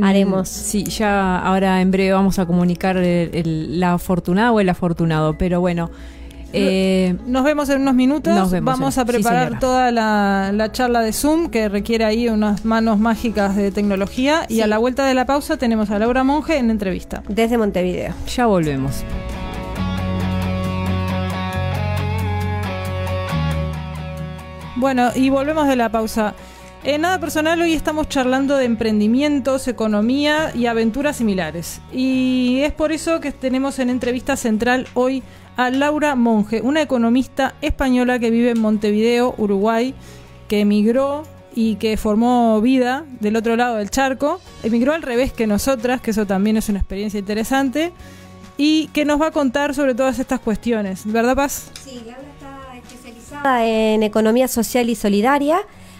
haremos. 0.04 0.48
Sí, 0.50 0.84
ya 0.86 1.40
ahora 1.40 1.82
en 1.82 1.92
breve 1.92 2.14
vamos 2.14 2.40
a 2.40 2.46
comunicar 2.46 2.98
la 2.98 3.94
afortunada 3.94 4.52
o 4.52 4.60
el 4.60 4.70
afortunado, 4.70 5.38
pero 5.38 5.60
bueno. 5.62 5.90
Eh, 6.52 7.16
nos 7.28 7.44
vemos 7.44 7.70
en 7.70 7.82
unos 7.82 7.94
minutos. 7.94 8.52
Vamos 8.64 8.98
a 8.98 9.06
preparar 9.06 9.60
toda 9.60 9.92
la, 9.92 10.70
charla 10.72 11.02
de 11.02 11.14
Zoom 11.14 11.50
que 11.50 11.70
requiere 11.70 12.06
ahí 12.06 12.28
unas 12.28 12.66
manos 12.66 13.00
mágicas 13.00 13.56
de 13.56 13.72
tecnología. 13.72 14.46
Y 14.50 14.62
a 14.62 14.68
la 14.68 14.78
vuelta 14.78 15.06
de 15.06 15.14
la 15.14 15.26
pausa 15.26 15.58
tenemos 15.58 15.92
a 15.92 16.00
Laura 16.00 16.24
Monge 16.24 16.58
en 16.58 16.72
entrevista. 16.72 17.24
Desde 17.28 17.58
Montevideo. 17.58 18.14
Ya 18.36 18.46
volvemos. 18.48 19.04
Bueno, 24.76 25.10
y 25.14 25.30
volvemos 25.30 25.68
de 25.68 25.76
la 25.76 25.90
pausa. 25.90 26.34
En 26.82 27.02
Nada 27.02 27.20
Personal 27.20 27.62
hoy 27.62 27.74
estamos 27.74 28.08
charlando 28.08 28.56
de 28.56 28.64
emprendimientos, 28.64 29.68
economía 29.68 30.54
y 30.56 30.66
aventuras 30.68 31.18
similares. 31.18 31.82
Y 31.92 32.62
es 32.62 32.72
por 32.72 32.94
eso 32.94 33.20
que 33.20 33.34
tenemos 33.34 33.80
en 33.80 33.90
entrevista 33.90 34.38
central 34.38 34.88
hoy 34.94 35.22
a 35.58 35.72
Laura 35.72 36.16
Monge, 36.16 36.62
una 36.62 36.82
economista 36.82 37.54
española 37.60 38.18
que 38.18 38.32
vive 38.32 38.52
en 38.52 38.62
Montevideo, 38.62 39.36
Uruguay, 39.38 39.94
que 40.48 40.62
emigró 40.62 41.24
y 41.54 41.76
que 41.76 41.98
formó 41.98 42.62
vida 42.62 43.04
del 43.20 43.36
otro 43.36 43.58
lado 43.58 43.76
del 43.76 43.90
charco. 43.90 44.40
Emigró 44.64 44.94
al 44.94 45.02
revés 45.02 45.34
que 45.34 45.48
nosotras, 45.48 46.00
que 46.00 46.12
eso 46.12 46.26
también 46.26 46.56
es 46.56 46.70
una 46.70 46.80
experiencia 46.80 47.20
interesante. 47.20 47.92
Y 48.56 48.88
que 48.94 49.04
nos 49.04 49.20
va 49.22 49.28
a 49.28 49.32
contar 49.32 49.76
sobre 49.76 49.96
todas 49.96 50.18
estas 50.18 50.40
cuestiones. 50.40 51.02
¿Verdad, 51.06 51.36
Paz? 51.36 51.72
Sí, 51.84 52.04
Laura 52.06 52.22
está 52.38 52.78
especializada 52.78 53.66
en 53.66 54.04
economía 54.04 54.48
social 54.48 54.90
y 54.90 54.96
solidaria 54.96 55.60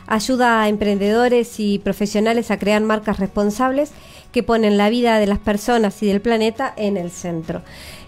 ayuda 0.10 0.64
a 0.64 0.68
emprendedores 0.68 1.60
y 1.60 1.80
profesionales 1.80 2.52
a 2.52 2.58
crear 2.58 2.82
marcas 2.82 3.20
responsables 3.20 3.92
que 4.34 4.44
ponen 4.44 4.78
la 4.78 4.90
vida 4.90 5.20
de 5.20 5.28
las 5.28 5.40
personas 5.40 6.02
y 6.04 6.08
del 6.08 6.20
planeta 6.20 6.74
en 6.76 6.98
el 6.98 7.12
centro. 7.12 7.62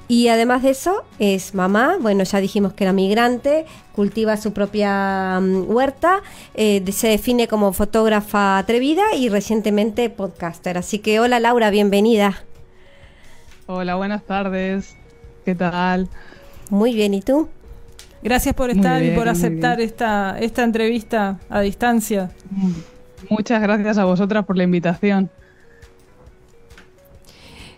Y 0.08 0.28
además 0.28 0.64
de 0.64 0.72
eso, 0.72 1.06
es 1.20 1.56
mamá, 1.56 1.98
bueno, 2.02 2.26
ya 2.26 2.42
dijimos 2.42 2.74
que 2.74 2.84
era 2.84 2.92
migrante, 2.92 3.66
cultiva 3.94 4.36
su 4.36 4.52
propia 4.52 5.40
mm, 5.40 5.72
huerta, 5.72 6.22
eh, 6.54 6.84
se 6.92 7.08
define 7.08 7.48
como 7.48 7.72
fotógrafa 7.72 8.58
atrevida 8.58 9.04
y 9.16 9.30
recientemente 9.30 10.10
podcaster. 10.10 10.78
Así 10.78 11.00
que 11.00 11.22
hola 11.22 11.40
Laura, 11.40 11.70
bienvenida. 11.70 12.44
Hola, 13.68 13.96
buenas 13.96 14.24
tardes. 14.24 14.98
¿Qué 15.46 15.56
tal? 15.56 16.10
Muy 16.70 16.94
bien, 16.94 17.14
¿y 17.14 17.22
tú? 17.22 17.48
Gracias 18.24 18.54
por 18.54 18.70
estar 18.70 19.04
y 19.04 19.12
por 19.12 19.28
aceptar 19.28 19.82
esta, 19.82 20.38
esta 20.40 20.64
entrevista 20.64 21.40
a 21.50 21.62
distancia. 21.62 22.30
Muchas 23.30 23.62
gracias 23.62 23.98
a 23.98 24.06
vosotras 24.06 24.46
por 24.46 24.58
la 24.58 24.64
invitación. 24.64 25.30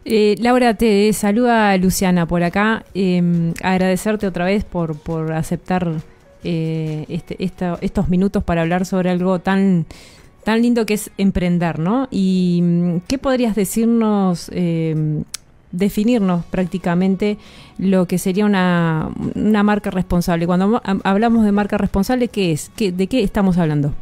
Eh, 0.05 0.35
Laura, 0.39 0.73
te 0.73 1.11
saluda 1.13 1.77
Luciana 1.77 2.25
por 2.25 2.43
acá. 2.43 2.83
Em, 2.93 3.53
agradecerte 3.63 4.27
otra 4.27 4.45
vez 4.45 4.65
por, 4.65 4.97
por 4.97 5.31
aceptar 5.31 5.89
eh, 6.43 7.05
este, 7.07 7.37
estos 7.81 8.09
minutos 8.09 8.43
para 8.43 8.63
hablar 8.63 8.85
sobre 8.85 9.09
algo 9.11 9.39
tan, 9.39 9.85
tan 10.43 10.61
lindo 10.61 10.85
que 10.85 10.95
es 10.95 11.09
emprender, 11.17 11.79
¿no? 11.79 12.09
¿Y 12.11 12.59
mm, 12.61 12.97
qué 13.07 13.17
podrías 13.17 13.55
decirnos 13.55 14.51
em, 14.53 15.23
definirnos 15.73 16.45
prácticamente 16.45 17.37
lo 17.77 18.07
que 18.07 18.17
sería 18.17 18.45
una, 18.45 19.09
marca 19.35 19.91
responsable. 19.91 20.45
Cuando 20.45 20.81
hablamos 21.03 21.43
de 21.43 21.51
marca 21.51 21.77
responsable, 21.77 22.29
¿qué 22.29 22.53
es? 22.53 22.71
¿De 22.77 23.07
qué 23.07 23.23
estamos 23.23 23.57
hablando? 23.57 23.93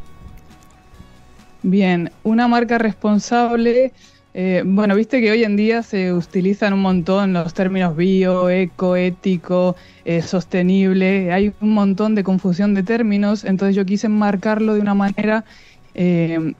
Bien, 1.64 2.12
una 2.22 2.46
marca 2.46 2.78
responsable, 2.78 3.92
eh, 4.34 4.62
bueno, 4.66 4.94
viste 4.94 5.20
que 5.20 5.30
hoy 5.30 5.44
en 5.44 5.56
día 5.56 5.82
se 5.82 6.12
utilizan 6.12 6.72
un 6.72 6.80
montón 6.80 7.32
los 7.32 7.54
términos 7.54 7.96
bio, 7.96 8.50
eco, 8.50 8.96
ético, 8.96 9.76
eh, 10.04 10.22
sostenible, 10.22 11.32
hay 11.32 11.54
un 11.60 11.72
montón 11.72 12.14
de 12.14 12.24
confusión 12.24 12.74
de 12.74 12.82
términos, 12.82 13.44
entonces 13.44 13.76
yo 13.76 13.86
quise 13.86 14.08
marcarlo 14.08 14.74
de 14.74 14.80
una 14.80 14.94
manera 14.94 15.44
eh, 15.94 16.54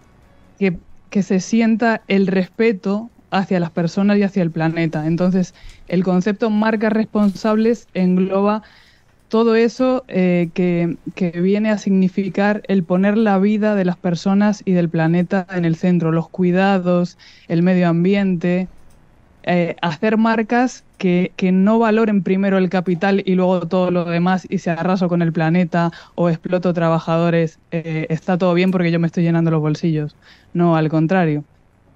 que, 0.59 0.79
que 1.11 1.23
se 1.25 1.41
sienta 1.41 2.03
el 2.07 2.29
respeto 2.29 3.11
hacia 3.33 3.61
las 3.61 3.73
personas 3.73 4.19
y 4.19 4.23
hacia 4.23 4.43
el 4.43 4.53
planeta. 4.53 5.07
Entonces, 5.07 5.55
el 5.89 6.05
concepto 6.05 6.51
marcas 6.51 6.93
responsables 6.93 7.89
engloba 7.95 8.63
todo 9.29 9.57
eso 9.57 10.05
eh, 10.09 10.51
que, 10.55 10.99
viene 11.41 11.71
a 11.71 11.79
significar 11.79 12.63
el 12.69 12.85
poner 12.85 13.17
la 13.17 13.39
vida 13.39 13.75
de 13.75 13.85
las 13.87 13.97
personas 13.97 14.63
y 14.67 14.73
del 14.73 14.91
planeta 14.91 15.47
en 15.51 15.65
el 15.65 15.77
centro, 15.77 16.13
los 16.13 16.29
cuidados, 16.29 17.19
el 17.49 17.63
medio 17.63 17.89
ambiente. 17.89 18.71
eh, 19.45 19.77
hacer 19.83 20.19
marcas 20.19 20.87
que, 20.99 21.35
que, 21.37 21.53
no 21.53 21.79
valoren 21.79 22.23
primero 22.23 22.59
el 22.59 22.71
capital 22.71 23.23
y 23.27 23.35
luego 23.35 23.69
todo 23.69 23.91
lo 23.91 24.05
demás 24.05 24.47
y 24.51 24.59
se 24.59 24.71
arraso 24.71 25.09
con 25.09 25.23
el 25.23 25.33
planeta 25.33 25.91
o 26.15 26.31
exploto 26.31 26.73
trabajadores, 26.75 27.61
eh, 27.71 28.07
está 28.11 28.39
todo 28.39 28.55
bien 28.55 28.71
porque 28.71 28.93
yo 28.93 29.01
me 29.01 29.07
estoy 29.09 29.25
llenando 29.25 29.51
los 29.51 29.61
bolsillos. 29.61 30.17
No, 30.53 30.77
al 30.77 30.89
contrario. 30.91 31.47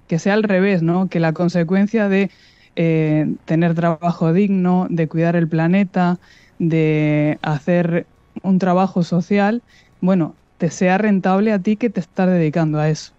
Que 0.07 0.19
sea 0.19 0.33
al 0.35 0.43
revés, 0.43 0.81
¿no? 0.83 1.09
Que 1.09 1.19
la 1.19 1.33
consecuencia 1.33 2.09
de 2.09 2.31
eh, 2.75 3.35
tener 3.45 3.75
trabajo 3.75 4.33
digno, 4.33 4.87
de 4.89 5.07
cuidar 5.09 5.35
el 5.35 5.49
planeta, 5.49 6.19
de 6.59 7.39
hacer 7.41 8.09
un 8.43 8.59
trabajo 8.59 9.03
social, 9.03 9.63
bueno, 10.01 10.39
te 10.57 10.69
sea 10.71 10.97
rentable 10.97 11.51
a 11.53 11.59
ti 11.61 11.77
que 11.77 11.89
te 11.89 11.99
estás 11.99 12.29
dedicando 12.29 12.79
a 12.79 12.89
eso. 12.89 13.16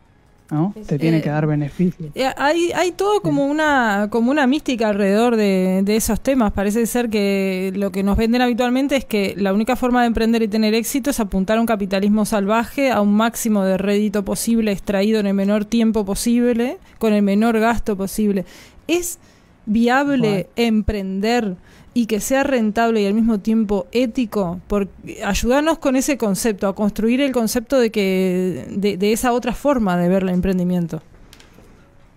¿No? 0.51 0.73
Te 0.87 0.99
tiene 0.99 1.21
que 1.21 1.29
dar 1.29 1.47
beneficios. 1.47 2.11
Eh, 2.15 2.27
hay, 2.37 2.73
hay 2.73 2.93
todo 2.93 3.21
como 3.21 3.47
una, 3.47 4.09
como 4.11 4.31
una 4.31 4.47
mística 4.47 4.89
alrededor 4.89 5.37
de, 5.37 5.85
esos 5.89 6.21
temas. 6.21 6.53
Parece 6.53 6.87
ser 6.87 7.11
que 7.11 7.73
lo 7.75 7.93
que 7.93 8.03
nos 8.03 8.17
venden 8.17 8.43
habitualmente 8.43 8.97
es 8.97 9.05
que 9.05 9.35
la 9.37 9.53
única 9.53 9.77
forma 9.77 10.03
de 10.03 10.09
emprender 10.09 10.43
y 10.43 10.49
tener 10.49 10.75
éxito 10.75 11.11
es 11.11 11.21
apuntar 11.21 11.59
a 11.59 11.61
un 11.61 11.67
capitalismo 11.67 12.25
salvaje, 12.25 12.91
a 12.91 13.01
un 13.01 13.15
máximo 13.15 13.65
de 13.65 13.77
rédito 13.77 14.25
posible 14.25 14.73
extraído 14.73 15.21
en 15.21 15.27
el 15.27 15.35
menor 15.35 15.65
tiempo 15.65 16.05
posible, 16.05 16.79
con 16.99 17.13
el 17.13 17.23
menor 17.23 17.59
gasto 17.59 17.97
posible. 17.97 18.45
¿Es 18.87 19.19
viable 19.67 20.49
emprender 20.57 21.57
y 21.99 22.07
que 22.07 22.21
sea 22.21 22.45
rentable 22.45 23.03
y 23.03 23.07
al 23.07 23.15
mismo 23.15 23.41
tiempo 23.41 23.89
ético, 23.91 24.61
por 24.69 24.87
ayudarnos 25.25 25.79
con 25.79 25.97
ese 25.97 26.17
concepto, 26.17 26.69
a 26.69 26.75
construir 26.77 27.21
el 27.21 27.33
concepto 27.33 27.77
de 27.81 27.91
que 27.91 28.67
de, 28.71 29.13
esa 29.13 29.33
otra 29.33 29.53
forma 29.53 29.97
de 29.97 30.09
ver 30.09 30.23
el 30.23 30.29
emprendimiento. 30.29 31.03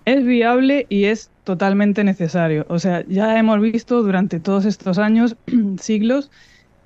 Es 0.05 0.23
viable 0.23 0.85
y 0.87 1.05
es 1.05 1.31
totalmente 1.45 2.03
necesario. 2.03 2.67
O 2.69 2.77
sea, 2.77 3.03
ya 3.07 3.39
hemos 3.39 3.59
visto 3.59 4.03
durante 4.03 4.39
todos 4.39 4.65
estos 4.65 4.99
años, 4.99 5.35
siglos, 5.81 6.29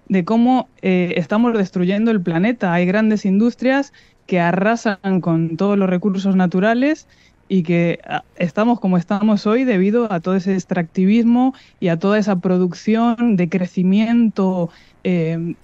de 0.08 0.24
cómo 0.24 0.70
eh, 0.82 1.16
estamos 1.18 1.52
destruyendo 1.58 2.12
el 2.12 2.22
planeta. 2.22 2.72
Hay 2.72 2.86
grandes 2.86 3.26
industrias 3.26 3.92
que 4.26 4.40
arrasan 4.40 5.20
con 5.20 5.58
todos 5.58 5.78
los 5.78 5.90
recursos 5.90 6.38
naturales 6.38 7.10
y 7.48 7.64
que 7.64 8.00
ah, 8.08 8.24
estamos 8.38 8.80
como 8.80 8.98
estamos 8.98 9.46
hoy 9.46 9.64
debido 9.64 10.12
a 10.12 10.20
todo 10.20 10.36
ese 10.36 10.54
extractivismo 10.54 11.54
y 11.80 11.90
a 11.90 12.00
toda 12.00 12.18
esa 12.18 12.38
producción 12.38 13.36
de 13.36 13.50
crecimiento, 13.50 14.70
em, 15.04 15.56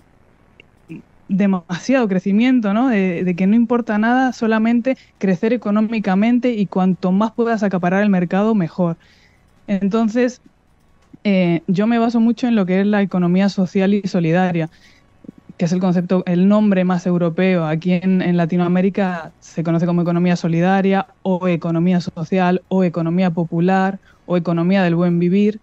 demasiado 1.27 2.07
crecimiento, 2.07 2.73
¿no? 2.73 2.89
De, 2.89 3.33
que 3.37 3.47
no 3.47 3.55
importa 3.55 3.97
nada, 3.97 4.33
solamente 4.33 4.97
crecer 5.17 5.53
económicamente 5.53 6.53
y 6.53 6.65
cuanto 6.67 7.11
más 7.11 7.31
puedas 7.31 7.63
acaparar 7.63 8.03
el 8.03 8.09
mercado, 8.09 8.53
mejor. 8.53 8.97
Entonces, 9.67 10.41
eh, 11.23 11.61
yo 11.67 11.87
me 11.87 11.99
baso 11.99 12.19
mucho 12.19 12.47
en 12.47 12.55
lo 12.55 12.65
que 12.65 12.81
es 12.81 12.87
la 12.87 13.01
economía 13.01 13.49
social 13.49 13.93
y 13.93 14.01
solidaria 14.07 14.69
que 15.61 15.65
es 15.65 15.73
el 15.73 15.79
concepto, 15.79 16.23
el 16.25 16.47
nombre 16.47 16.85
más 16.85 17.05
europeo. 17.05 17.67
Aquí 17.67 17.93
en, 17.93 18.35
Latinoamérica 18.35 19.31
se 19.41 19.61
conoce 19.61 19.85
como 19.85 20.01
economía 20.01 20.35
solidaria 20.35 21.05
o 21.21 21.47
economía 21.47 22.01
social 22.01 22.63
o 22.67 22.83
economía 22.83 23.29
popular 23.29 23.99
o 24.25 24.37
economía 24.37 24.81
del 24.81 24.95
buen 24.95 25.19
vivir. 25.19 25.59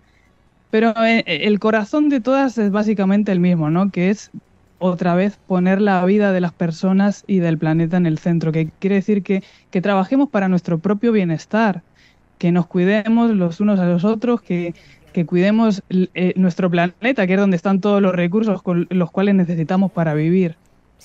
Pero 0.71 0.95
eh, 1.05 1.25
el 1.27 1.59
corazón 1.59 2.11
de 2.11 2.21
todas 2.21 2.59
es 2.59 2.71
básicamente 2.71 3.33
el 3.33 3.41
mismo, 3.41 3.71
¿no? 3.71 3.91
Que 3.91 4.11
es 4.11 4.31
otra 4.79 5.17
vez 5.17 5.37
poner 5.49 5.81
la 5.81 6.05
vida 6.05 6.31
de 6.31 6.43
las 6.43 6.53
personas 6.53 7.25
y 7.27 7.41
del 7.41 7.59
planeta 7.59 7.97
en 7.97 8.07
el 8.07 8.19
centro, 8.19 8.53
que 8.53 8.71
quiere 8.79 8.95
decir 8.95 9.25
que 9.25 9.43
trabajemos 9.83 10.29
para 10.29 10.47
nuestro 10.49 10.79
propio 10.79 11.11
bienestar, 11.11 11.83
que 12.39 12.53
nos 12.53 12.69
cuidemos 12.69 13.33
los 13.33 13.59
unos 13.59 13.81
a 13.81 13.87
los 13.87 14.05
otros, 14.05 14.43
que, 14.43 14.75
que 15.13 15.27
cuidemos 15.27 15.83
eh, 15.91 16.33
nuestro 16.37 16.71
planeta, 16.71 17.27
que 17.27 17.35
es 17.35 17.41
donde 17.41 17.57
están 17.57 17.81
todos 17.81 18.01
los 18.03 18.15
recursos 18.15 18.63
con 18.63 18.87
los 18.91 19.11
cuales 19.11 19.35
necesitamos 19.35 19.93
para 19.93 20.15
vivir. 20.15 20.57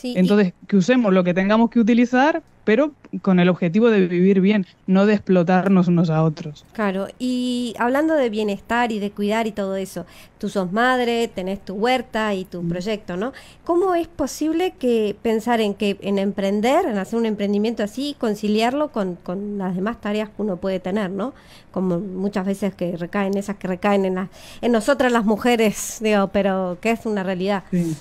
Entonces, 0.02 0.54
que 0.68 0.78
usemos 0.78 1.14
lo 1.14 1.24
que 1.24 1.34
tengamos 1.34 1.70
que 1.70 1.80
utilizar, 1.80 2.44
pero 2.64 2.94
con 3.22 3.40
el 3.40 3.50
objetivo 3.50 3.90
de 3.90 4.08
vivir 4.08 4.42
bien, 4.42 4.66
no 4.88 5.06
de 5.06 5.14
explotarnos 5.14 5.88
unos 5.88 6.10
a 6.10 6.24
otros. 6.24 6.66
Claro, 6.74 7.08
y 7.20 7.76
hablando 7.78 8.14
de 8.16 8.30
bienestar 8.30 8.92
y 8.92 9.00
de 9.00 9.12
cuidar 9.12 9.48
y 9.48 9.52
todo 9.52 9.76
eso, 9.76 10.06
tú 10.38 10.50
sos 10.50 10.72
madre, 10.72 11.28
tenés 11.28 11.64
tu 11.64 11.74
huerta 11.74 12.34
y 12.34 12.46
tu 12.46 12.64
mm. 12.64 12.70
proyecto, 12.70 13.18
¿no? 13.18 13.34
¿Cómo 13.66 13.96
es 13.96 14.08
posible 14.08 14.74
que 14.80 15.16
pensar 15.22 15.62
en 15.62 15.74
que 15.74 15.98
en 16.02 16.20
emprender, 16.20 16.86
en 16.86 16.98
hacer 16.98 17.20
un 17.20 17.26
emprendimiento 17.26 17.84
así, 17.84 18.16
conciliarlo 18.18 18.92
con, 18.92 19.16
con 19.16 19.58
las 19.58 19.76
demás 19.76 20.00
tareas 20.02 20.30
que 20.30 20.42
uno 20.42 20.58
puede 20.58 20.80
tener, 20.80 21.12
¿no? 21.12 21.34
Como 21.72 22.00
muchas 22.00 22.46
veces 22.46 22.74
que 22.74 22.96
recaen, 22.98 23.38
esas 23.38 23.58
que 23.58 23.68
recaen 23.68 24.06
en, 24.06 24.30
en 24.62 24.72
nosotras 24.72 25.12
las 25.12 25.26
mujeres, 25.26 25.98
digo, 26.02 26.30
pero 26.30 26.78
que 26.82 26.92
es 26.92 27.06
una 27.06 27.24
realidad. 27.24 27.64
Sí. 27.72 27.96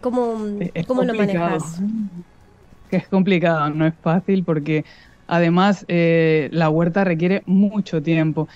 ¿Cómo, 0.00 0.36
cómo 0.86 1.04
lo 1.04 1.14
manejas? 1.14 1.80
Es 2.90 3.06
complicado, 3.08 3.70
no 3.70 3.86
es 3.86 3.94
fácil 4.02 4.42
porque 4.42 4.84
además 5.28 5.84
eh, 5.88 6.48
la 6.52 6.70
huerta 6.70 7.04
requiere 7.04 7.42
mucho 7.46 8.02
tiempo. 8.02 8.48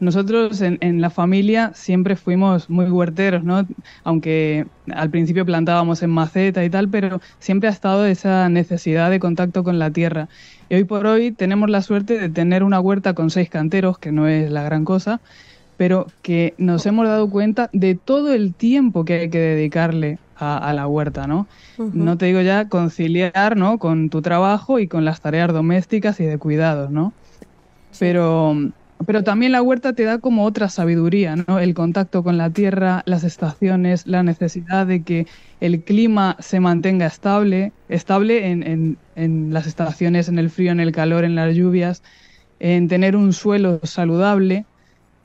Nosotros 0.00 0.60
en, 0.60 0.78
en, 0.80 1.00
la 1.00 1.10
familia 1.10 1.72
siempre 1.74 2.14
fuimos 2.14 2.70
muy 2.70 2.86
huerteros, 2.86 3.42
¿no? 3.42 3.66
Aunque 4.04 4.66
al 4.92 5.10
principio 5.10 5.44
plantábamos 5.44 6.02
en 6.02 6.10
maceta 6.10 6.64
y 6.64 6.70
tal, 6.70 6.88
pero 6.88 7.20
siempre 7.40 7.68
ha 7.68 7.72
estado 7.72 8.06
esa 8.06 8.48
necesidad 8.48 9.10
de 9.10 9.18
contacto 9.18 9.64
con 9.64 9.78
la 9.78 9.90
tierra. 9.90 10.28
Y 10.68 10.74
hoy 10.76 10.84
por 10.84 11.06
hoy 11.06 11.32
tenemos 11.32 11.70
la 11.70 11.82
suerte 11.82 12.18
de 12.18 12.28
tener 12.28 12.62
una 12.62 12.78
huerta 12.78 13.14
con 13.14 13.30
seis 13.30 13.48
canteros, 13.48 13.98
que 13.98 14.12
no 14.12 14.28
es 14.28 14.50
la 14.50 14.62
gran 14.62 14.84
cosa, 14.84 15.20
pero 15.78 16.06
que 16.22 16.54
nos 16.58 16.84
hemos 16.86 17.06
dado 17.06 17.30
cuenta 17.30 17.70
de 17.72 17.94
todo 17.94 18.32
el 18.32 18.52
tiempo 18.52 19.04
que 19.04 19.14
hay 19.14 19.30
que 19.30 19.38
dedicarle 19.38 20.18
a, 20.38 20.72
la 20.72 20.86
huerta, 20.86 21.26
¿no? 21.26 21.46
No 21.78 22.16
te 22.16 22.26
digo 22.26 22.40
ya 22.40 22.68
conciliar, 22.68 23.56
¿no? 23.56 23.78
Con 23.78 24.10
tu 24.10 24.22
trabajo 24.22 24.78
y 24.78 24.88
con 24.88 25.04
las 25.04 25.20
tareas 25.20 25.52
domésticas 25.52 26.20
y 26.20 26.24
de 26.24 26.38
cuidados, 26.38 26.90
¿no? 26.90 27.12
Pero, 27.98 28.56
pero 29.06 29.24
también 29.24 29.52
la 29.52 29.62
huerta 29.62 29.92
te 29.92 30.04
da 30.04 30.18
como 30.18 30.44
otra 30.44 30.68
sabiduría, 30.68 31.36
¿no? 31.36 31.58
El 31.58 31.74
contacto 31.74 32.22
con 32.22 32.38
la 32.38 32.50
tierra, 32.50 33.02
las 33.06 33.24
estaciones, 33.24 34.06
la 34.06 34.22
necesidad 34.22 34.86
de 34.86 35.02
que 35.02 35.26
el 35.60 35.82
clima 35.82 36.36
se 36.38 36.60
mantenga 36.60 37.06
estable, 37.06 37.72
estable 37.88 38.50
en, 38.50 38.62
en, 38.62 38.98
en 39.16 39.52
las 39.52 39.66
estaciones, 39.66 40.28
en 40.28 40.38
el 40.38 40.50
frío, 40.50 40.72
en 40.72 40.80
el 40.80 40.92
calor, 40.92 41.24
en 41.24 41.34
las 41.34 41.54
lluvias, 41.54 42.02
en 42.60 42.88
tener 42.88 43.16
un 43.16 43.32
suelo 43.32 43.80
saludable, 43.82 44.64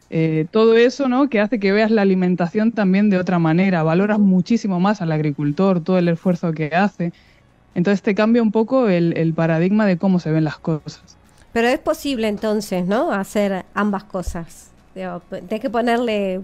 eh, 0.10 0.45
todo 0.51 0.75
eso, 0.75 1.07
¿no? 1.10 1.29
Que 1.29 1.39
hace 1.39 1.60
que 1.60 1.72
veas 1.72 1.91
la 1.91 2.01
alimentación 2.01 2.72
también 2.72 3.10
de 3.10 3.17
otra 3.17 3.39
manera, 3.39 3.83
valoras 3.83 4.19
muchísimo 4.19 4.79
más 4.79 5.01
al 5.01 5.12
agricultor, 5.12 5.83
todo 5.83 5.98
el 5.98 6.07
esfuerzo 6.07 6.51
que 6.53 6.67
hace. 6.67 7.13
Entonces 7.75 8.01
te 8.01 8.13
cambia 8.13 8.41
un 8.41 8.51
poco 8.51 8.88
el, 8.88 9.33
paradigma 9.33 9.86
de 9.86 9.98
cómo 9.98 10.19
se 10.19 10.31
ven 10.31 10.43
las 10.43 10.57
cosas. 10.57 11.17
Pero 11.51 11.67
es 11.67 11.79
posible 11.79 12.27
entonces, 12.27 12.86
¿no? 12.86 13.12
Hacer 13.12 13.65
ambas 13.74 14.03
cosas. 14.03 14.72
Tienes 14.93 15.60
que 15.60 15.69
ponerle 15.69 16.41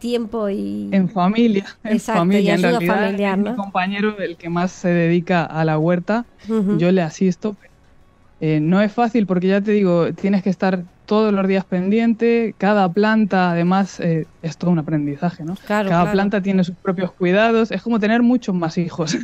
tiempo 0.00 0.48
y... 0.48 0.88
En 0.90 1.08
familia, 1.08 1.64
en 1.84 2.00
familia. 2.00 2.54
en 2.54 2.62
realidad, 2.62 3.36
mi 3.36 3.54
compañero 3.54 4.18
el 4.18 4.36
que 4.36 4.48
más 4.48 4.72
se 4.72 4.88
dedica 4.88 5.44
a 5.44 5.64
la 5.64 5.78
huerta, 5.78 6.24
yo 6.48 6.90
le 6.90 7.02
asisto. 7.02 7.56
Eh, 8.40 8.58
no 8.58 8.82
es 8.82 8.92
fácil 8.92 9.28
porque 9.28 9.46
ya 9.46 9.60
te 9.60 9.70
digo, 9.70 10.12
tienes 10.14 10.42
que 10.42 10.50
estar 10.50 10.82
todos 11.06 11.32
los 11.32 11.46
días 11.46 11.64
pendiente, 11.64 12.54
cada 12.58 12.90
planta 12.92 13.50
además 13.50 14.00
eh, 14.00 14.26
es 14.42 14.56
todo 14.56 14.70
un 14.70 14.78
aprendizaje, 14.78 15.44
¿no? 15.44 15.56
cada 15.66 16.10
planta 16.10 16.40
tiene 16.40 16.64
sus 16.64 16.76
propios 16.76 17.12
cuidados, 17.12 17.70
es 17.70 17.82
como 17.82 17.98
tener 18.00 18.22
muchos 18.22 18.54
más 18.54 18.78
hijos. 18.78 19.16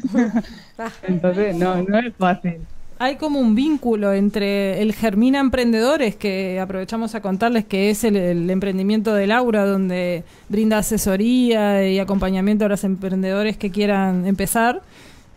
Entonces, 1.02 1.56
no, 1.56 1.82
no 1.82 1.98
es 1.98 2.14
fácil. 2.16 2.58
Hay 3.00 3.14
como 3.14 3.38
un 3.38 3.54
vínculo 3.54 4.12
entre 4.12 4.82
el 4.82 4.92
Germina 4.92 5.38
Emprendedores, 5.38 6.16
que 6.16 6.58
aprovechamos 6.58 7.14
a 7.14 7.20
contarles 7.20 7.64
que 7.64 7.90
es 7.90 8.02
el, 8.02 8.50
emprendimiento 8.50 9.14
de 9.14 9.28
Laura, 9.28 9.64
donde 9.64 10.24
brinda 10.48 10.78
asesoría 10.78 11.88
y 11.88 12.00
acompañamiento 12.00 12.64
a 12.64 12.68
los 12.68 12.82
emprendedores 12.82 13.56
que 13.56 13.70
quieran 13.70 14.26
empezar, 14.26 14.82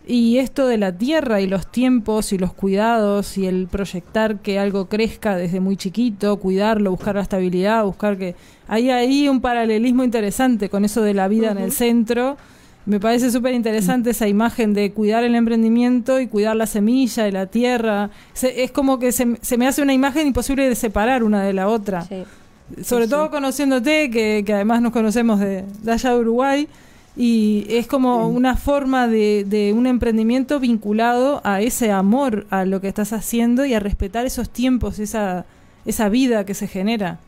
y 0.06 0.38
esto 0.38 0.66
de 0.66 0.78
la 0.78 0.92
tierra 0.92 1.40
y 1.40 1.46
los 1.46 1.70
tiempos 1.70 2.32
y 2.32 2.38
los 2.38 2.52
cuidados 2.52 3.38
y 3.38 3.46
el 3.46 3.68
proyectar 3.68 4.40
que 4.40 4.58
algo 4.58 4.86
crezca 4.88 5.36
desde 5.36 5.60
muy 5.60 5.76
chiquito, 5.76 6.36
cuidarlo, 6.38 6.90
buscar 6.90 7.14
la 7.14 7.22
estabilidad, 7.22 7.84
buscar 7.84 8.16
que... 8.18 8.34
Hay 8.68 8.90
ahí 8.90 9.28
un 9.28 9.40
paralelismo 9.40 10.02
interesante 10.02 10.70
con 10.70 10.84
eso 10.84 11.02
de 11.02 11.12
la 11.14 11.28
vida 11.28 11.50
en 11.50 11.58
el 11.58 11.72
centro. 11.72 12.38
Me 12.86 12.98
parece 12.98 13.30
súper 13.30 13.54
interesante 13.54 14.10
esa 14.10 14.26
imagen 14.28 14.72
de 14.72 14.92
cuidar 14.92 15.24
el 15.24 15.34
emprendimiento 15.34 16.18
y 16.20 16.26
cuidar 16.26 16.56
la 16.56 16.66
semilla 16.66 17.28
y 17.28 17.32
la 17.32 17.46
tierra. 17.46 18.10
es 18.42 18.70
como 18.70 18.98
que 18.98 19.12
se, 19.12 19.36
se, 19.42 19.58
me 19.58 19.68
hace 19.68 19.82
una 19.82 19.92
imagen 19.92 20.28
imposible 20.28 20.68
de 20.68 20.74
separar 20.74 21.22
una 21.22 21.42
de 21.42 21.52
la 21.52 21.68
otra. 21.68 22.06
Sobre 22.82 23.08
todo 23.08 23.30
conociéndote, 23.30 24.10
que, 24.10 24.42
que, 24.44 24.54
además 24.54 24.80
nos 24.80 24.92
conocemos 24.92 25.38
de, 25.38 25.64
de 25.82 25.92
allá 25.92 26.10
de 26.14 26.20
Uruguay. 26.20 26.68
Y 27.16 27.66
es 27.68 27.86
como 27.86 28.28
una 28.28 28.56
forma 28.56 29.06
de, 29.06 29.44
de, 29.46 29.74
un 29.74 29.86
emprendimiento 29.86 30.58
vinculado 30.60 31.42
a 31.44 31.60
ese 31.60 31.90
amor 31.90 32.46
a 32.48 32.64
lo 32.64 32.80
que 32.80 32.88
estás 32.88 33.12
haciendo 33.12 33.66
y 33.66 33.74
a 33.74 33.80
respetar 33.80 34.24
esos 34.24 34.48
tiempos, 34.48 34.98
esa, 34.98 35.44
esa 35.84 36.08
vida 36.08 36.46
que 36.46 36.54
se 36.54 36.66
genera. 36.68 37.18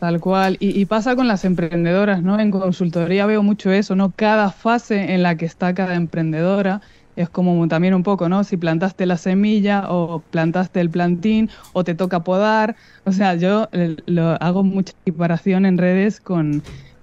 Tal 0.00 0.20
cual. 0.20 0.56
Y, 0.58 0.84
pasa 0.86 1.14
con 1.14 1.28
las 1.28 1.44
emprendedoras, 1.44 2.22
¿no? 2.22 2.40
En 2.40 2.50
consultoría 2.50 3.24
veo 3.26 3.42
mucho 3.42 3.70
eso, 3.70 3.94
¿no? 3.94 4.10
Cada 4.10 4.50
fase 4.50 5.14
en 5.14 5.22
la 5.22 5.36
que 5.36 5.46
está 5.46 5.74
cada 5.74 5.94
emprendedora 5.94 6.80
es 7.14 7.28
como 7.28 7.68
también 7.68 7.94
un 7.94 8.02
poco, 8.02 8.28
¿no? 8.28 8.42
Si 8.42 8.56
plantaste 8.56 9.06
la 9.06 9.16
semilla 9.16 9.84
o 9.90 10.20
plantaste 10.30 10.80
el 10.80 10.90
plantín 10.90 11.50
o 11.72 11.84
te 11.84 11.94
toca 11.94 12.24
podar. 12.24 12.74
O 13.04 13.12
sea, 13.12 13.36
yo 13.36 13.68
eh, 13.72 13.96
lo, 14.06 14.30
hago 14.42 14.64
mucha 14.64 14.92
equiparación 15.02 15.66
en 15.66 15.78
redes 15.78 16.20
con, 16.20 16.62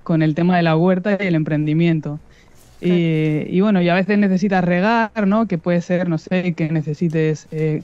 con 0.09 0.23
el 0.23 0.33
tema 0.33 0.57
de 0.57 0.63
la 0.63 0.75
huerta 0.75 1.19
y 1.19 1.27
el 1.27 1.35
emprendimiento. 1.35 2.19
Y, 2.81 3.61
bueno, 3.61 3.79
y 3.79 3.89
a 3.89 3.93
veces 3.93 4.17
necesitas 4.17 4.63
regar, 4.63 5.27
¿no? 5.27 5.45
Que 5.45 5.59
puede 5.59 5.81
ser, 5.81 6.09
no 6.09 6.17
sé, 6.17 6.53
que 6.53 6.67
necesites 6.71 7.47
eh, 7.51 7.83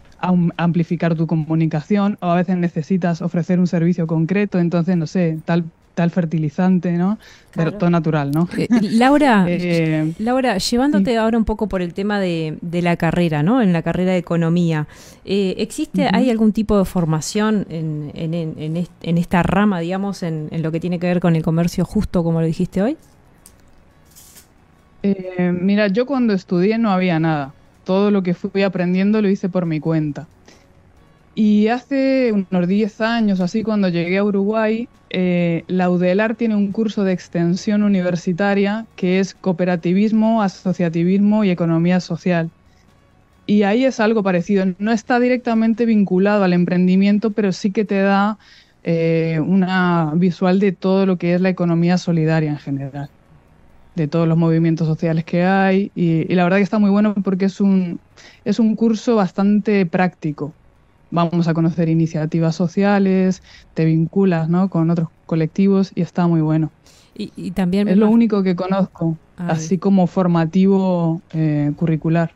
amplificar 0.58 1.14
tu 1.14 1.28
comunicación 1.28 2.18
o 2.22 2.32
a 2.32 2.36
veces 2.36 2.58
necesitas 2.58 3.22
ofrecer 3.22 3.60
un 3.60 3.68
servicio 3.68 4.08
concreto, 4.08 4.58
entonces, 4.58 4.98
no 4.98 5.06
sé, 5.06 5.38
tal 5.46 5.66
tal 5.96 6.12
fertilizante, 6.12 6.92
¿no? 6.92 7.18
Pero 7.56 7.74
todo 7.74 7.90
natural, 7.90 8.32
¿no? 8.32 8.48
Eh, 8.58 8.68
Laura, 8.82 9.46
eh, 9.50 10.14
Laura, 10.20 10.58
llevándote 10.58 11.18
ahora 11.18 11.38
un 11.38 11.46
poco 11.46 11.68
por 11.68 11.82
el 11.82 11.94
tema 11.94 12.20
de, 12.20 12.58
la 12.62 12.98
carrera, 12.98 13.42
¿no? 13.42 13.62
En 13.62 13.74
la 13.74 13.82
carrera 13.82 14.12
de 14.12 14.18
economía, 14.18 14.88
¿existe, 15.24 16.10
hay 16.12 16.30
algún 16.30 16.52
tipo 16.52 16.78
de 16.78 16.86
formación 16.86 17.66
en, 17.70 18.12
en, 18.14 18.88
en, 19.02 19.18
esta 19.18 19.42
rama, 19.42 19.80
digamos, 19.80 20.22
en, 20.22 20.50
lo 20.52 20.72
que 20.72 20.80
tiene 20.80 21.00
que 21.00 21.08
ver 21.08 21.20
con 21.20 21.36
el 21.36 21.42
comercio 21.42 21.86
justo, 21.86 22.24
como 22.24 22.42
lo 22.42 22.46
dijiste 22.46 22.82
hoy? 22.82 22.98
Eh, 25.04 25.54
mira, 25.60 25.88
yo 25.88 26.06
cuando 26.06 26.34
estudié 26.34 26.78
no 26.78 26.92
había 26.92 27.20
nada. 27.20 27.54
Todo 27.84 28.10
lo 28.10 28.24
que 28.24 28.34
fui 28.34 28.64
aprendiendo 28.64 29.22
lo 29.22 29.30
hice 29.30 29.50
por 29.50 29.66
mi 29.66 29.80
cuenta. 29.80 30.28
Y 31.36 31.68
hace 31.68 32.32
unos 32.32 32.68
10 32.68 33.02
años, 33.02 33.42
así, 33.42 33.62
cuando 33.62 33.90
llegué 33.90 34.18
a 34.18 34.24
Uruguay, 34.24 34.88
eh, 35.10 35.66
la 35.68 35.90
UDELAR 35.90 36.36
tiene 36.36 36.56
un 36.56 36.72
curso 36.72 37.04
de 37.04 37.12
extensión 37.12 37.84
universitaria 37.84 38.86
que 38.96 39.20
es 39.20 39.34
cooperativismo, 39.34 40.42
asociativismo 40.42 41.44
y 41.44 41.50
economía 41.50 42.00
social. 42.00 42.50
Y 43.46 43.64
ahí 43.64 43.84
es 43.84 44.00
algo 44.00 44.24
parecido. 44.24 44.66
No 44.80 44.94
está 44.94 45.20
directamente 45.20 45.86
vinculado 45.86 46.46
al 46.46 46.54
emprendimiento, 46.54 47.32
pero 47.32 47.52
sí 47.52 47.72
que 47.72 47.84
te 47.84 48.00
da 48.00 48.38
eh, 48.84 49.42
una 49.46 50.14
visual 50.16 50.60
de 50.60 50.72
todo 50.72 51.06
lo 51.06 51.18
que 51.18 51.36
es 51.36 51.42
la 51.42 51.50
economía 51.50 51.98
solidaria 51.98 52.52
en 52.52 52.60
general 52.60 53.10
de 53.96 54.08
todos 54.08 54.28
los 54.28 54.38
movimientos 54.38 54.88
sociales 54.88 55.24
que 55.24 55.44
hay 55.44 55.92
y, 55.96 56.26
la 56.36 56.44
verdad 56.44 56.58
que 56.58 56.64
está 56.64 56.80
muy 56.80 56.90
bueno 56.90 57.14
porque 57.16 57.46
es 57.46 57.62
un, 57.62 58.00
es 58.44 58.60
un 58.60 58.76
curso 58.76 59.16
bastante 59.16 59.86
práctico. 59.86 60.54
Vamos 61.12 61.48
a 61.48 61.54
conocer 61.54 61.90
iniciativas 61.90 62.56
sociales, 62.56 63.42
te 63.74 63.86
vinculas 63.86 64.50
¿no? 64.50 64.70
con 64.70 64.90
otros 64.90 65.10
colectivos 65.26 65.92
y 65.96 66.02
está 66.02 66.28
muy 66.28 66.42
bueno. 66.42 66.72
Y, 67.18 67.52
también 67.52 67.88
es 67.88 67.96
lo 67.96 68.10
único 68.10 68.44
que 68.44 68.58
conozco, 68.58 69.18
así 69.38 69.78
como 69.78 70.06
formativo 70.06 71.22
eh, 71.32 71.72
curricular. 71.78 72.34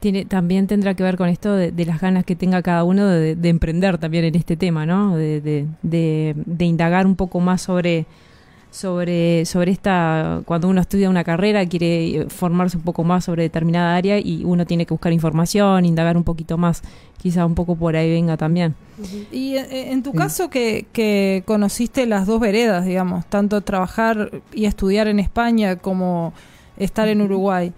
Tiene, 0.00 0.24
también 0.24 0.66
tendrá 0.66 0.94
que 0.94 1.02
ver 1.02 1.16
con 1.16 1.28
esto 1.28 1.54
de, 1.54 1.84
las 1.84 2.00
ganas 2.00 2.24
que 2.24 2.36
tenga 2.36 2.62
cada 2.62 2.84
uno 2.84 3.06
de, 3.06 3.36
emprender 3.48 3.98
también 3.98 4.24
en 4.24 4.34
este 4.34 4.56
tema, 4.56 4.86
¿no? 4.86 5.16
De, 5.16 5.66
de, 5.82 6.64
indagar 6.64 7.06
un 7.06 7.16
poco 7.16 7.40
más 7.40 7.62
sobre, 7.62 8.06
sobre, 8.70 9.44
sobre 9.46 9.72
esta, 9.72 10.42
cuando 10.44 10.68
uno 10.68 10.80
estudia 10.80 11.10
una 11.10 11.24
carrera, 11.24 11.66
quiere 11.66 12.26
formarse 12.28 12.76
un 12.76 12.84
poco 12.84 13.04
más 13.04 13.24
sobre 13.24 13.42
determinada 13.44 13.96
área 13.96 14.18
y 14.18 14.44
uno 14.44 14.66
tiene 14.66 14.86
que 14.86 14.94
buscar 14.94 15.12
información, 15.12 15.84
indagar 15.84 16.16
un 16.16 16.24
poquito 16.24 16.56
más, 16.56 16.82
quizá 17.18 17.44
un 17.46 17.54
poco 17.54 17.76
por 17.76 17.96
ahí 17.96 18.10
venga 18.10 18.36
también. 18.36 18.74
Y 19.32 19.56
eh, 19.56 19.92
en 19.92 20.02
tu 20.02 20.12
caso 20.12 20.50
que, 20.50 20.86
que 20.92 21.42
conociste 21.46 22.06
las 22.06 22.26
dos 22.26 22.40
veredas, 22.40 22.84
digamos, 22.84 23.26
tanto 23.26 23.60
trabajar 23.60 24.30
y 24.52 24.66
estudiar 24.66 25.08
en 25.08 25.18
España 25.18 25.76
como 25.76 26.32
estar 26.76 27.08
en 27.08 27.20
Uruguay, 27.20 27.72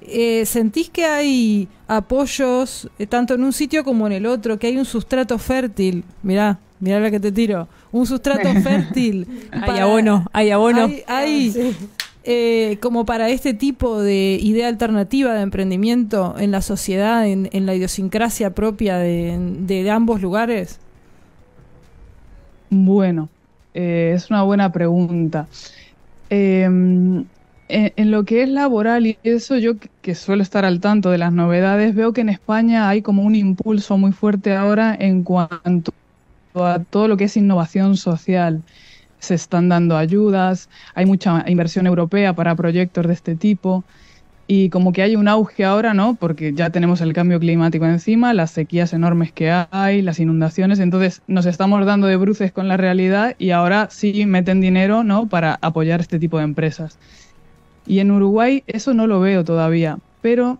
eh, 0.00 0.46
¿sentís 0.46 0.88
que 0.90 1.04
hay 1.04 1.68
apoyos 1.86 2.88
eh, 2.98 3.06
tanto 3.06 3.34
en 3.34 3.44
un 3.44 3.52
sitio 3.52 3.84
como 3.84 4.06
en 4.06 4.14
el 4.14 4.26
otro, 4.26 4.58
que 4.58 4.68
hay 4.68 4.78
un 4.78 4.84
sustrato 4.84 5.38
fértil? 5.38 6.04
Mirá, 6.22 6.58
mirá 6.80 7.00
la 7.00 7.10
que 7.10 7.20
te 7.20 7.32
tiro 7.32 7.68
un 7.92 8.06
sustrato 8.06 8.52
fértil. 8.62 9.26
hay 9.50 9.78
abono, 9.78 10.26
hay 10.32 10.50
abono. 10.50 10.88
Hay, 11.06 11.74
eh, 12.24 12.76
como 12.80 13.06
para 13.06 13.30
este 13.30 13.54
tipo 13.54 14.02
de 14.02 14.38
idea 14.42 14.68
alternativa 14.68 15.32
de 15.32 15.40
emprendimiento 15.40 16.36
en 16.38 16.50
la 16.50 16.60
sociedad, 16.60 17.26
en, 17.26 17.48
la 17.66 17.74
idiosincrasia 17.74 18.54
propia 18.54 18.98
de, 18.98 19.90
ambos 19.90 20.20
lugares? 20.20 20.78
Bueno, 22.70 23.30
eh, 23.72 24.12
es 24.14 24.28
una 24.28 24.42
buena 24.42 24.70
pregunta. 24.72 25.46
Em, 26.28 27.24
en, 27.68 28.10
lo 28.10 28.24
que 28.24 28.42
es 28.42 28.48
laboral 28.50 29.06
y 29.06 29.18
eso, 29.22 29.56
yo 29.56 29.74
que 30.02 30.14
suelo 30.14 30.42
estar 30.42 30.66
al 30.66 30.80
tanto 30.80 31.10
de 31.10 31.18
las 31.18 31.32
novedades, 31.32 31.94
veo 31.94 32.12
que 32.12 32.20
en 32.20 32.28
España 32.28 32.88
hay 32.90 33.00
como 33.00 33.22
un 33.22 33.34
impulso 33.34 33.96
muy 33.96 34.12
fuerte 34.12 34.54
ahora 34.54 34.94
en 34.98 35.22
cuanto 35.22 35.92
a 36.66 36.82
todo 36.82 37.08
lo 37.08 37.16
que 37.16 37.24
es 37.24 37.36
innovación 37.36 37.96
social. 37.96 38.62
Se 39.18 39.34
están 39.34 39.68
dando 39.68 39.96
ayudas, 39.96 40.68
hay 40.94 41.06
mucha 41.06 41.44
inversión 41.48 41.86
europea 41.86 42.34
para 42.34 42.54
proyectos 42.54 43.06
de 43.06 43.12
este 43.12 43.34
tipo 43.34 43.84
y 44.50 44.70
como 44.70 44.92
que 44.92 45.02
hay 45.02 45.14
un 45.14 45.28
auge 45.28 45.66
ahora, 45.66 45.92
¿no? 45.92 46.14
Porque 46.14 46.54
ya 46.54 46.70
tenemos 46.70 47.02
el 47.02 47.12
cambio 47.12 47.38
climático 47.38 47.84
encima, 47.84 48.32
las 48.32 48.50
sequías 48.50 48.94
enormes 48.94 49.30
que 49.30 49.50
hay, 49.70 50.00
las 50.00 50.18
inundaciones, 50.20 50.78
entonces 50.78 51.20
nos 51.26 51.44
estamos 51.44 51.84
dando 51.84 52.06
de 52.06 52.16
bruces 52.16 52.50
con 52.50 52.66
la 52.66 52.78
realidad 52.78 53.36
y 53.38 53.50
ahora 53.50 53.88
sí 53.90 54.24
meten 54.24 54.62
dinero, 54.62 55.04
¿no? 55.04 55.28
Para 55.28 55.58
apoyar 55.60 56.00
este 56.00 56.18
tipo 56.18 56.38
de 56.38 56.44
empresas. 56.44 56.98
Y 57.86 57.98
en 57.98 58.10
Uruguay 58.10 58.64
eso 58.66 58.94
no 58.94 59.06
lo 59.06 59.20
veo 59.20 59.44
todavía, 59.44 59.98
pero 60.22 60.58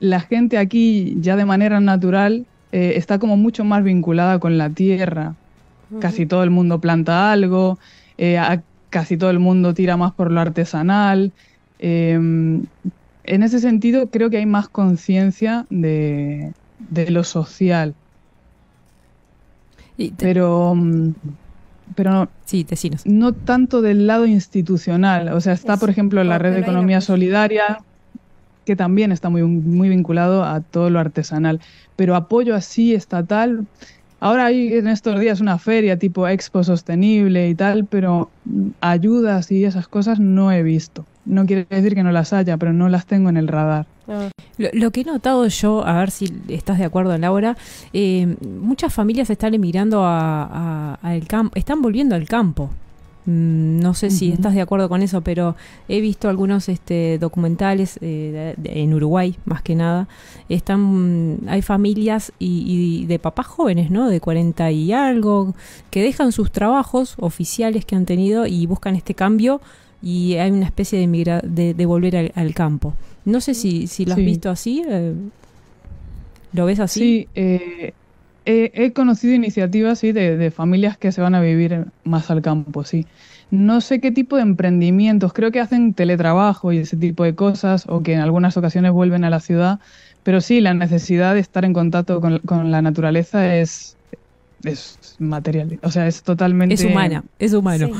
la 0.00 0.18
gente 0.18 0.58
aquí 0.58 1.16
ya 1.20 1.36
de 1.36 1.44
manera 1.44 1.78
natural 1.78 2.44
eh, 2.72 2.94
está 2.96 3.18
como 3.18 3.36
mucho 3.36 3.64
más 3.64 3.84
vinculada 3.84 4.38
con 4.38 4.58
la 4.58 4.70
tierra. 4.70 5.34
Casi 6.00 6.24
todo 6.24 6.42
el 6.42 6.48
mundo 6.48 6.80
planta 6.80 7.30
algo, 7.30 7.78
eh, 8.16 8.40
casi 8.88 9.18
todo 9.18 9.28
el 9.28 9.38
mundo 9.38 9.74
tira 9.74 9.98
más 9.98 10.12
por 10.12 10.30
lo 10.30 10.40
artesanal. 10.40 11.32
Em, 11.78 12.64
en 13.24 13.42
ese 13.42 13.60
sentido, 13.60 14.08
creo 14.08 14.30
que 14.30 14.38
hay 14.38 14.46
más 14.46 14.70
conciencia 14.70 15.66
de, 15.68 16.54
lo 17.08 17.24
social. 17.24 17.94
Pero, 20.16 20.74
mm, 20.74 21.12
pero 21.94 22.10
no, 22.10 22.28
sí, 22.46 22.66
no 23.04 23.34
tanto 23.34 23.82
del 23.82 24.06
lado 24.06 24.24
institucional. 24.24 25.28
O 25.28 25.40
sea, 25.42 25.52
está, 25.52 25.76
por 25.76 25.90
ejemplo, 25.90 26.24
la 26.24 26.38
red 26.38 26.54
de 26.54 26.60
economía 26.60 27.02
solidaria, 27.02 27.80
que 28.64 28.76
también 28.76 29.12
está 29.12 29.28
muy, 29.28 29.42
muy 29.42 29.88
vinculado 29.88 30.44
a 30.44 30.60
todo 30.60 30.90
lo 30.90 30.98
artesanal. 30.98 31.60
Pero 31.96 32.14
apoyo 32.14 32.54
así 32.54 32.94
estatal, 32.94 33.66
ahora 34.20 34.46
hay 34.46 34.74
en 34.74 34.86
estos 34.86 35.18
días 35.20 35.40
una 35.40 35.58
feria 35.58 35.98
tipo 35.98 36.28
Expo 36.28 36.62
Sostenible 36.64 37.48
y 37.48 37.54
tal, 37.54 37.86
pero 37.86 38.30
ayudas 38.80 39.50
y 39.50 39.64
esas 39.64 39.88
cosas 39.88 40.20
no 40.20 40.52
he 40.52 40.62
visto. 40.62 41.04
No 41.24 41.46
quiere 41.46 41.66
decir 41.70 41.94
que 41.94 42.02
no 42.02 42.10
las 42.10 42.32
haya, 42.32 42.56
pero 42.56 42.72
no 42.72 42.88
las 42.88 43.06
tengo 43.06 43.28
en 43.28 43.36
el 43.36 43.48
radar. 43.48 43.86
Ah. 44.08 44.28
Lo, 44.58 44.90
que 44.90 45.02
he 45.02 45.04
notado 45.04 45.46
yo, 45.46 45.86
a 45.86 45.98
ver 45.98 46.10
si 46.10 46.32
estás 46.48 46.78
de 46.78 46.84
acuerdo, 46.84 47.16
Laura, 47.16 47.56
eh, 47.92 48.36
muchas 48.40 48.92
familias 48.92 49.30
están 49.30 49.54
emigrando 49.54 50.04
a, 50.04 50.94
al 51.00 51.26
campo, 51.26 51.56
están 51.56 51.80
volviendo 51.80 52.14
al 52.14 52.26
campo. 52.26 52.70
Mm, 53.24 53.78
no 53.78 53.94
sé 53.94 54.10
si 54.10 54.32
estás 54.32 54.54
de 54.54 54.60
acuerdo 54.60 54.88
con 54.88 55.00
eso, 55.00 55.20
pero 55.20 55.54
he 55.88 56.00
visto 56.00 56.28
algunos 56.28 56.68
este, 56.68 57.18
documentales 57.18 57.98
eh, 58.00 58.56
en 58.64 58.94
Uruguay, 58.94 59.36
más 59.44 59.62
que 59.62 59.76
nada. 59.76 60.08
Están, 60.48 61.38
hay 61.46 61.62
familias 61.62 62.32
y, 62.38 63.06
de 63.06 63.18
papás 63.18 63.46
jóvenes, 63.46 63.90
¿no? 63.90 64.08
De 64.08 64.20
40 64.20 64.70
y 64.72 64.92
algo, 64.92 65.54
que 65.90 66.02
dejan 66.02 66.32
sus 66.32 66.50
trabajos 66.50 67.14
oficiales 67.18 67.84
que 67.84 67.94
han 67.94 68.06
tenido 68.06 68.46
y 68.46 68.66
buscan 68.66 68.96
este 68.96 69.14
cambio 69.14 69.60
y 70.02 70.34
hay 70.34 70.50
una 70.50 70.66
especie 70.66 70.98
de, 70.98 71.74
de, 71.74 71.86
volver 71.86 72.32
al, 72.34 72.54
campo. 72.54 72.94
No 73.24 73.40
sé 73.40 73.54
si, 73.54 73.86
si 73.86 74.04
lo 74.04 74.14
has 74.14 74.18
visto 74.18 74.50
así. 74.50 74.82
Eh, 74.88 75.14
¿Lo 76.52 76.66
ves 76.66 76.80
así? 76.80 77.00
Sí, 77.00 77.28
eh, 77.36 77.94
he, 78.44 78.92
conocido 78.92 79.34
iniciativas 79.34 79.98
sí, 79.98 80.12
de, 80.12 80.50
familias 80.50 80.96
que 80.96 81.12
se 81.12 81.20
van 81.20 81.34
a 81.34 81.40
vivir 81.40 81.86
más 82.04 82.30
al 82.30 82.42
campo, 82.42 82.84
sí. 82.84 83.06
No 83.50 83.80
sé 83.80 84.00
qué 84.00 84.10
tipo 84.10 84.36
de 84.36 84.42
emprendimientos, 84.42 85.32
creo 85.32 85.50
que 85.50 85.60
hacen 85.60 85.92
teletrabajo 85.92 86.72
y 86.72 86.78
ese 86.78 86.96
tipo 86.96 87.24
de 87.24 87.34
cosas, 87.34 87.84
o 87.88 88.02
que 88.02 88.14
en 88.14 88.20
algunas 88.20 88.56
ocasiones 88.56 88.92
vuelven 88.92 89.24
a 89.24 89.30
la 89.30 89.40
ciudad, 89.40 89.78
pero 90.22 90.40
sí, 90.40 90.60
la 90.60 90.72
necesidad 90.74 91.34
de 91.34 91.40
estar 91.40 91.64
en 91.64 91.72
contacto 91.72 92.20
con, 92.20 92.70
la 92.70 92.80
naturaleza 92.80 93.56
es, 93.56 93.96
es 94.64 95.16
material, 95.18 95.78
o 95.82 95.90
sea, 95.90 96.06
es 96.06 96.22
totalmente... 96.22 96.74
Es 96.74 96.84
humana, 96.84 97.24
es 97.38 97.52
humano. 97.52 97.90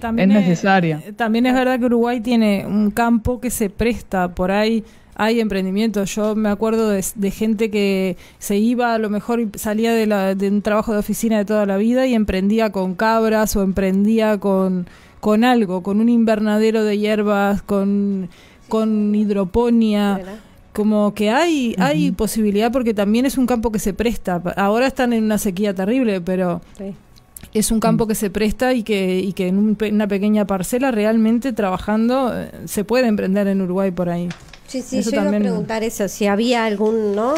también, 0.00 0.30
es 0.30 0.38
necesaria. 0.38 1.02
también 1.16 1.46
es 1.46 1.54
verdad 1.54 1.78
que 1.78 1.86
Uruguay 1.86 2.20
tiene 2.20 2.64
un 2.66 2.92
campo 2.92 3.40
que 3.40 3.50
se 3.50 3.68
presta 3.68 4.34
por 4.34 4.52
ahí 4.52 4.84
hay 5.14 5.40
emprendimientos. 5.40 6.14
Yo 6.14 6.34
me 6.34 6.48
acuerdo 6.48 6.88
de, 6.88 7.30
gente 7.30 7.70
que 7.70 8.16
se 8.38 8.56
iba, 8.56 8.94
a 8.94 8.98
lo 8.98 9.10
mejor 9.10 9.40
salía 9.56 9.92
de, 9.92 10.06
la, 10.06 10.34
de 10.34 10.48
un 10.48 10.62
trabajo 10.62 10.92
de 10.92 10.98
oficina 10.98 11.38
de 11.38 11.44
toda 11.44 11.66
la 11.66 11.76
vida 11.76 12.06
y 12.06 12.14
emprendía 12.14 12.70
con 12.72 12.94
cabras 12.94 13.56
o 13.56 13.62
emprendía 13.62 14.38
con, 14.38 14.86
con 15.20 15.44
algo, 15.44 15.82
con 15.82 16.00
un 16.00 16.08
invernadero 16.08 16.84
de 16.84 16.98
hierbas, 16.98 17.62
con, 17.62 18.28
con 18.68 19.14
hidroponía. 19.14 20.38
Como 20.72 21.12
que 21.12 21.28
hay, 21.28 21.74
hay 21.78 22.12
posibilidad 22.12 22.72
porque 22.72 22.94
también 22.94 23.26
es 23.26 23.36
un 23.36 23.46
campo 23.46 23.70
que 23.70 23.78
se 23.78 23.92
presta. 23.92 24.42
Ahora 24.56 24.86
están 24.86 25.12
en 25.12 25.24
una 25.24 25.36
sequía 25.36 25.74
terrible, 25.74 26.22
pero 26.22 26.62
es 27.54 27.70
un 27.70 27.80
campo 27.80 28.06
que 28.06 28.14
se 28.14 28.30
presta 28.30 28.72
y 28.72 28.82
que, 28.82 29.20
y 29.20 29.32
que 29.32 29.48
en 29.48 29.76
una 29.80 30.08
pequeña 30.08 30.46
parcela 30.46 30.90
realmente 30.90 31.52
trabajando 31.52 32.32
eh, 32.34 32.50
se 32.64 32.84
puede 32.84 33.06
emprender 33.06 33.46
en 33.46 33.60
Uruguay 33.60 33.90
por 33.90 34.08
ahí. 34.08 34.28
Sí, 34.72 34.80
sí, 34.80 35.02
yo 35.02 35.10
iba 35.10 35.28
a 35.28 35.30
preguntar 35.30 35.84
eso, 35.84 36.08
si 36.08 36.26
había 36.26 36.64
algún, 36.64 37.14
¿no? 37.14 37.34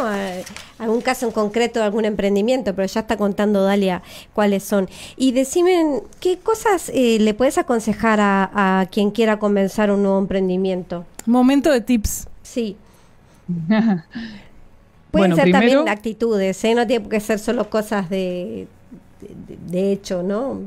algún 0.78 1.00
caso 1.00 1.26
en 1.26 1.32
concreto 1.32 1.80
de 1.80 1.86
algún 1.86 2.04
emprendimiento, 2.04 2.76
pero 2.76 2.86
ya 2.86 3.00
está 3.00 3.16
contando 3.16 3.64
Dalia 3.64 4.02
cuáles 4.34 4.62
son. 4.62 4.88
Y 5.16 5.32
decime, 5.32 6.02
¿qué 6.20 6.38
cosas 6.38 6.92
eh, 6.94 7.18
le 7.18 7.34
puedes 7.34 7.58
aconsejar 7.58 8.20
a, 8.22 8.86
quien 8.92 9.10
quiera 9.10 9.40
comenzar 9.40 9.90
un 9.90 10.04
nuevo 10.04 10.20
emprendimiento? 10.20 11.04
Momento 11.26 11.72
de 11.72 11.80
tips. 11.80 12.28
Sí. 12.44 12.76
Pueden 15.10 15.34
ser 15.34 15.50
también 15.50 15.88
actitudes, 15.88 16.62
¿eh? 16.64 16.74
No 16.76 16.86
tiene 16.86 17.08
que 17.08 17.18
ser 17.18 17.40
solo 17.40 17.68
cosas 17.68 18.10
de, 18.10 18.68
de, 19.68 19.92
hecho, 19.92 20.22
¿no? 20.22 20.60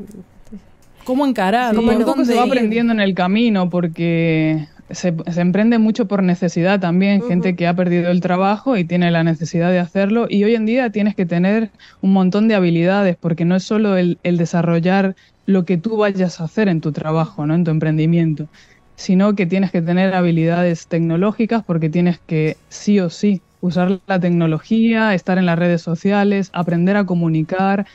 ¿Cómo 1.03 1.25
encarar? 1.25 1.75
Sí, 1.75 1.81
¿Cómo 2.03 2.25
se 2.25 2.35
va 2.35 2.43
aprendiendo 2.43 2.91
en 2.93 2.99
el 2.99 3.13
camino, 3.13 3.69
porque 3.69 4.67
se, 4.91 5.13
emprende 5.35 5.77
mucho 5.79 6.07
por 6.07 6.23
necesidad 6.23 6.79
también, 6.79 7.21
gente 7.21 7.55
que 7.55 7.67
ha 7.67 7.73
perdido 7.73 8.09
el 8.09 8.21
trabajo 8.21 8.77
y 8.77 8.85
tiene 8.85 9.11
la 9.11 9.23
necesidad 9.23 9.71
de 9.71 9.79
hacerlo. 9.79 10.27
Y 10.29 10.43
hoy 10.43 10.55
en 10.55 10.65
día 10.65 10.89
tienes 10.91 11.15
que 11.15 11.25
tener 11.25 11.71
un 12.01 12.13
montón 12.13 12.47
de 12.47 12.55
habilidades, 12.55 13.17
porque 13.17 13.45
no 13.45 13.55
es 13.55 13.63
solo 13.63 13.97
el, 13.97 14.17
desarrollar 14.23 15.15
lo 15.45 15.65
que 15.65 15.77
tú 15.77 15.97
vayas 15.97 16.39
a 16.39 16.45
hacer 16.45 16.67
en 16.69 16.81
tu 16.81 16.91
trabajo, 16.91 17.45
¿no? 17.45 17.55
en 17.55 17.63
tu 17.63 17.71
emprendimiento, 17.71 18.47
sino 18.95 19.35
que 19.35 19.45
tienes 19.45 19.71
que 19.71 19.81
tener 19.81 20.13
habilidades 20.13 20.87
tecnológicas 20.87 21.63
porque 21.63 21.89
tienes 21.89 22.19
que 22.19 22.57
sí 22.69 22.99
o 22.99 23.09
sí 23.09 23.41
usar 23.61 23.99
la 24.07 24.19
tecnología, 24.19 25.13
estar 25.13 25.37
en 25.37 25.45
las 25.45 25.59
redes 25.59 25.81
sociales, 25.81 26.49
aprender 26.53 26.95
a 26.95 27.05
comunicar, 27.05 27.85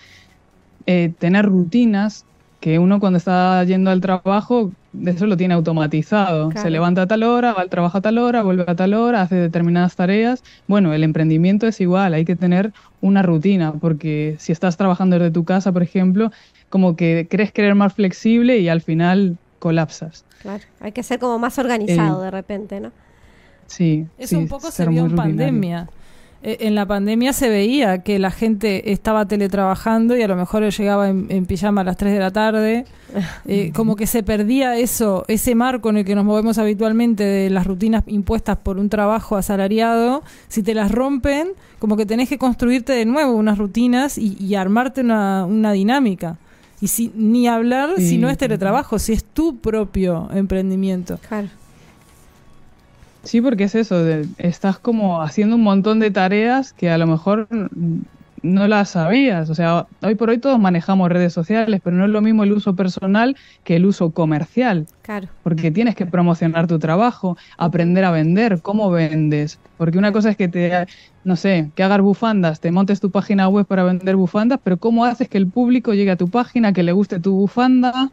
eh, 0.87 1.12
tener 1.18 1.47
rutinas 1.47 2.25
que 2.62 2.79
uno 2.79 3.01
cuando 3.01 3.16
está 3.16 3.62
yendo 3.64 3.90
al 3.90 4.01
trabajo, 4.01 4.71
eso 5.05 5.27
lo 5.27 5.37
tiene 5.37 5.53
automatizado. 5.53 6.53
Se 6.53 6.71
levanta 6.71 7.03
a 7.03 7.07
tal 7.09 7.25
hora, 7.25 7.53
va 7.53 7.62
al 7.62 7.68
trabajo 7.68 7.99
a 7.99 8.01
tal 8.01 8.18
hora, 8.18 8.42
vuelve 8.45 8.64
a 8.68 8.77
tal 8.77 8.95
hora, 8.95 9.23
hace 9.23 9.35
determinadas 9.35 9.97
tareas. 9.97 10.45
Bueno, 10.68 10.95
el 10.95 11.03
emprendimiento 11.03 11.66
es 11.66 11.81
igual, 11.81 12.14
hay 12.14 12.25
que 12.25 12.37
tener 12.37 12.73
una 13.01 13.23
rutina, 13.23 13.73
porque 13.73 14.37
si 14.38 14.53
estás 14.53 14.77
trabajando 14.77 15.18
desde 15.18 15.33
tu 15.33 15.42
casa, 15.42 15.73
por 15.73 15.83
ejemplo, 15.83 16.31
como 16.71 16.95
que 16.95 17.27
crees 17.29 17.51
que 17.51 17.62
eres 17.62 17.75
más 17.75 17.95
flexible 17.95 18.59
y 18.61 18.68
al 18.68 18.81
final 18.81 19.38
colapsas. 19.59 20.25
Claro, 20.40 20.62
hay 20.81 20.92
que 20.92 21.03
ser 21.03 21.18
como 21.18 21.40
más 21.40 21.59
organizado 21.59 22.23
eh, 22.23 22.25
de 22.27 22.31
repente, 22.31 22.81
¿no? 22.81 22.92
Sí. 23.66 24.07
Eso 24.18 24.38
un 24.38 24.47
poco 24.47 24.71
se 24.71 24.87
vio 24.87 25.07
en 25.07 25.16
pandemia. 25.16 25.88
Eh, 26.44 26.59
en 26.61 26.74
la 26.74 26.87
pandemia 26.87 27.33
se 27.33 27.48
veía 27.48 27.98
que 27.98 28.18
la 28.18 28.33
gente 28.33 28.90
estaba 28.92 29.26
teletrabajando 29.26 30.16
y 30.16 30.22
a 30.22 30.28
lo 30.28 30.35
mejor 30.35 30.68
llegaba 30.68 31.09
en, 31.09 31.46
pijama 31.46 31.83
a 31.83 31.85
las 31.85 31.96
3 31.96 32.12
de 32.12 32.18
la 32.18 32.31
tarde. 32.31 32.85
Eh, 33.44 33.72
como 33.74 33.94
que 33.94 34.07
se 34.07 34.22
perdía 34.22 34.78
eso, 34.78 35.26
ese 35.28 35.55
marco 35.55 35.90
en 35.90 35.98
el 35.98 36.05
que 36.07 36.14
nos 36.14 36.24
movemos 36.24 36.57
habitualmente 36.57 37.22
de 37.22 37.50
las 37.50 37.66
rutinas 37.66 38.05
impuestas 38.07 38.57
por 38.57 38.78
un 38.78 38.88
trabajo 38.88 39.37
asalariado. 39.37 40.22
Si 40.48 40.62
te 40.62 40.72
las 40.72 40.90
rompen, 40.90 41.48
como 41.78 41.98
que 41.98 42.07
tenés 42.07 42.31
que 42.31 42.38
construirte 42.38 42.94
de 42.94 43.05
nuevo 43.05 43.35
unas 43.35 43.59
rutinas 43.59 44.16
y, 44.16 44.55
armarte 44.55 45.02
una, 45.02 45.44
una, 45.44 45.72
dinámica. 45.72 46.38
Y 46.81 46.87
si, 46.87 47.12
ni 47.14 47.48
hablar 47.48 47.90
si 47.98 48.16
no 48.16 48.31
es 48.31 48.38
teletrabajo, 48.38 48.98
si 48.98 49.12
es 49.12 49.24
tu 49.24 49.59
propio 49.59 50.31
emprendimiento. 50.33 51.18
Claro. 51.28 51.48
Sí, 53.24 53.40
porque 53.40 53.64
es 53.64 53.74
eso, 53.74 54.04
estás 54.38 54.78
como 54.78 55.22
haciendo 55.22 55.56
un 55.56 55.62
montón 55.62 56.00
de 56.00 56.11
tareas 56.11 56.72
que 56.72 56.90
a 56.90 56.98
lo 56.98 57.06
mejor 57.06 57.48
no 58.42 58.66
las 58.66 58.90
sabías. 58.90 59.48
O 59.48 59.54
sea, 59.54 59.87
hoy 60.02 60.14
por 60.16 60.30
hoy 60.30 60.38
todos 60.38 60.58
manejamos 60.58 61.08
redes 61.11 61.32
sociales, 61.32 61.80
pero 61.82 61.96
no 61.96 62.04
es 62.04 62.11
lo 62.11 62.20
mismo 62.20 62.42
el 62.42 62.52
uso 62.52 62.74
personal 62.74 63.37
que 63.64 63.76
el 63.76 63.87
uso 63.87 64.11
comercial. 64.11 64.87
Claro. 65.02 65.28
Porque 65.42 65.70
tienes 65.70 65.94
que 65.94 66.06
promocionar 66.06 66.66
tu 66.66 66.78
trabajo, 66.78 67.37
aprender 67.56 68.04
a 68.04 68.11
vender, 68.11 68.61
cómo 68.61 68.90
vendes. 68.90 69.58
Porque 69.78 69.98
una 69.98 70.12
cosa 70.12 70.30
es 70.30 70.37
que 70.37 70.48
te, 70.48 70.87
no 71.24 71.37
sé, 71.37 71.70
que 71.74 71.82
hagas 71.82 72.00
bufandas, 72.00 72.61
te 72.61 72.72
montes 72.72 73.00
tu 73.00 73.11
página 73.11 73.48
web 73.48 73.66
para 73.66 73.85
vender 73.85 74.16
bufandas, 74.16 74.58
pero 74.62 74.76
cómo 74.76 75.04
haces 75.04 75.28
que 75.28 75.38
el 75.38 75.46
público 75.46 75.94
llegue 75.94 76.11
a 76.11 76.16
tu 76.16 76.28
página, 76.28 76.72
que 76.72 76.82
le 76.82 76.92
guste 76.92 77.20
tu 77.20 77.32
bufanda 77.32 78.11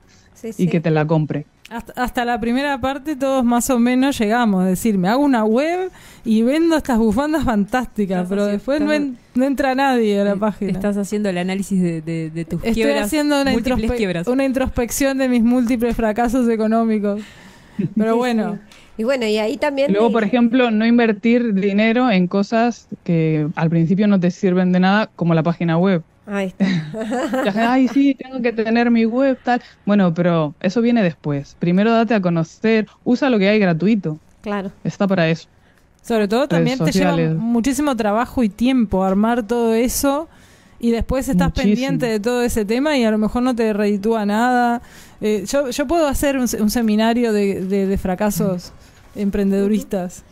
y 0.58 0.68
que 0.68 0.80
te 0.80 0.92
la 0.92 1.06
compre. 1.06 1.46
Hasta, 1.70 2.26
la 2.26 2.40
primera 2.40 2.82
parte 2.82 3.16
todos 3.16 3.46
más 3.46 3.70
o 3.70 3.78
menos 3.78 4.18
llegamos, 4.18 4.64
es 4.64 4.70
decir, 4.72 4.98
me 4.98 5.08
hago 5.08 5.24
una 5.24 5.46
web 5.46 5.92
y 6.26 6.42
vendo 6.42 6.76
estas 6.76 6.98
bufandas 6.98 7.44
fantásticas, 7.44 8.28
pero 8.28 8.46
después 8.46 8.82
no, 8.82 9.46
entra 9.46 9.76
nadie 9.76 10.20
a 10.20 10.24
la 10.24 10.36
página. 10.36 10.72
Estás 10.72 10.98
haciendo 10.98 11.30
el 11.30 11.38
análisis 11.38 11.80
de, 11.80 12.02
de, 12.02 12.46
tus 12.46 12.64
Estoy 12.64 12.92
haciendo 12.94 13.42
una, 13.42 13.54
una 14.26 14.46
introspección 14.46 15.20
de 15.20 15.30
mis 15.30 15.44
múltiples 15.44 15.96
fracasos 15.96 16.50
económicos. 16.50 17.22
Pero 17.96 18.16
bueno. 18.18 18.58
Y 18.98 19.04
bueno, 19.04 19.26
y 19.26 19.38
ahí 19.38 19.56
también... 19.56 19.94
Luego, 19.94 20.12
por 20.12 20.24
ejemplo, 20.24 20.72
no 20.72 20.86
invertir 20.86 21.54
dinero 21.54 22.12
en 22.12 22.28
cosas 22.28 22.88
que 23.06 23.48
al 23.56 23.70
principio 23.70 24.08
no 24.08 24.20
te 24.20 24.30
sirven 24.30 24.74
de 24.74 24.82
nada, 24.82 25.10
como 25.16 25.34
la 25.34 25.44
página 25.44 25.78
web. 25.78 26.04
Ahí 26.30 26.48
está. 26.48 27.74
Ay, 27.74 27.88
sí, 27.88 28.14
tengo 28.14 28.42
que 28.42 28.54
tener 28.54 28.92
mi 28.92 29.06
web, 29.06 29.38
tal. 29.44 29.62
Bueno, 29.86 30.14
pero 30.14 30.54
eso 30.60 30.82
viene 30.82 31.02
después. 31.02 31.56
Primero 31.58 31.92
date 31.92 32.14
a 32.14 32.22
conocer, 32.22 32.88
usa 33.04 33.30
lo 33.30 33.40
que 33.40 33.50
hay 33.50 33.60
gratuito. 33.60 34.20
Claro. 34.42 34.72
Está 34.84 35.08
para 35.08 35.28
eso. 35.28 35.48
Sobre 36.04 36.28
todo 36.28 36.48
también 36.48 36.80
te 36.80 36.92
lleva 36.92 37.16
muchísimo 37.36 37.96
trabajo 37.96 38.44
y 38.44 38.50
tiempo 38.50 39.04
armar 39.04 39.44
todo 39.44 39.74
eso 39.74 40.30
y 40.80 40.92
después 40.92 41.28
estás 41.28 41.52
pendiente 41.52 42.06
de 42.06 42.20
todo 42.20 42.42
ese 42.42 42.64
tema 42.64 42.98
y 42.98 43.04
a 43.04 43.12
lo 43.12 43.18
mejor 43.18 43.44
no 43.44 43.56
te 43.56 43.74
reditúa 43.74 44.26
nada. 44.26 44.82
Eh, 45.22 45.44
yo, 45.48 45.70
yo 45.70 45.88
puedo 45.88 46.08
hacer 46.08 46.38
un, 46.38 46.48
seminario 46.48 47.34
de, 47.34 47.66
de, 47.66 47.98
fracasos 47.98 48.72
emprendeduristas. 49.16 50.24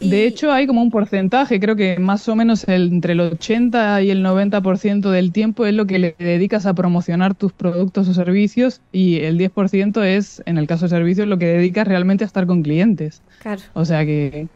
De 0.00 0.26
hecho, 0.26 0.52
hay 0.52 0.66
como 0.66 0.82
un 0.82 0.90
porcentaje, 0.90 1.60
creo 1.60 1.76
que 1.76 1.98
más 1.98 2.28
o 2.28 2.34
menos 2.34 2.66
entre 2.68 3.12
el 3.12 3.20
80 3.20 4.02
y 4.02 4.10
el 4.10 4.24
90% 4.24 5.10
del 5.10 5.32
tiempo 5.32 5.64
es 5.66 5.74
lo 5.74 5.86
que 5.86 5.98
le 5.98 6.16
dedicas 6.18 6.66
a 6.66 6.74
promocionar 6.74 7.34
tus 7.34 7.52
productos 7.52 8.08
o 8.08 8.14
servicios 8.14 8.80
y 8.90 9.20
el 9.20 9.38
10% 9.38 10.02
es, 10.04 10.42
en 10.46 10.58
el 10.58 10.66
caso 10.66 10.86
de 10.86 10.90
servicios, 10.90 11.28
lo 11.28 11.38
que 11.38 11.46
dedicas 11.46 11.86
realmente 11.86 12.24
a 12.24 12.26
estar 12.26 12.46
con 12.46 12.62
clientes. 12.62 13.22
Claro. 13.40 13.62
O 13.74 13.84
sea 13.84 14.04
que 14.04 14.48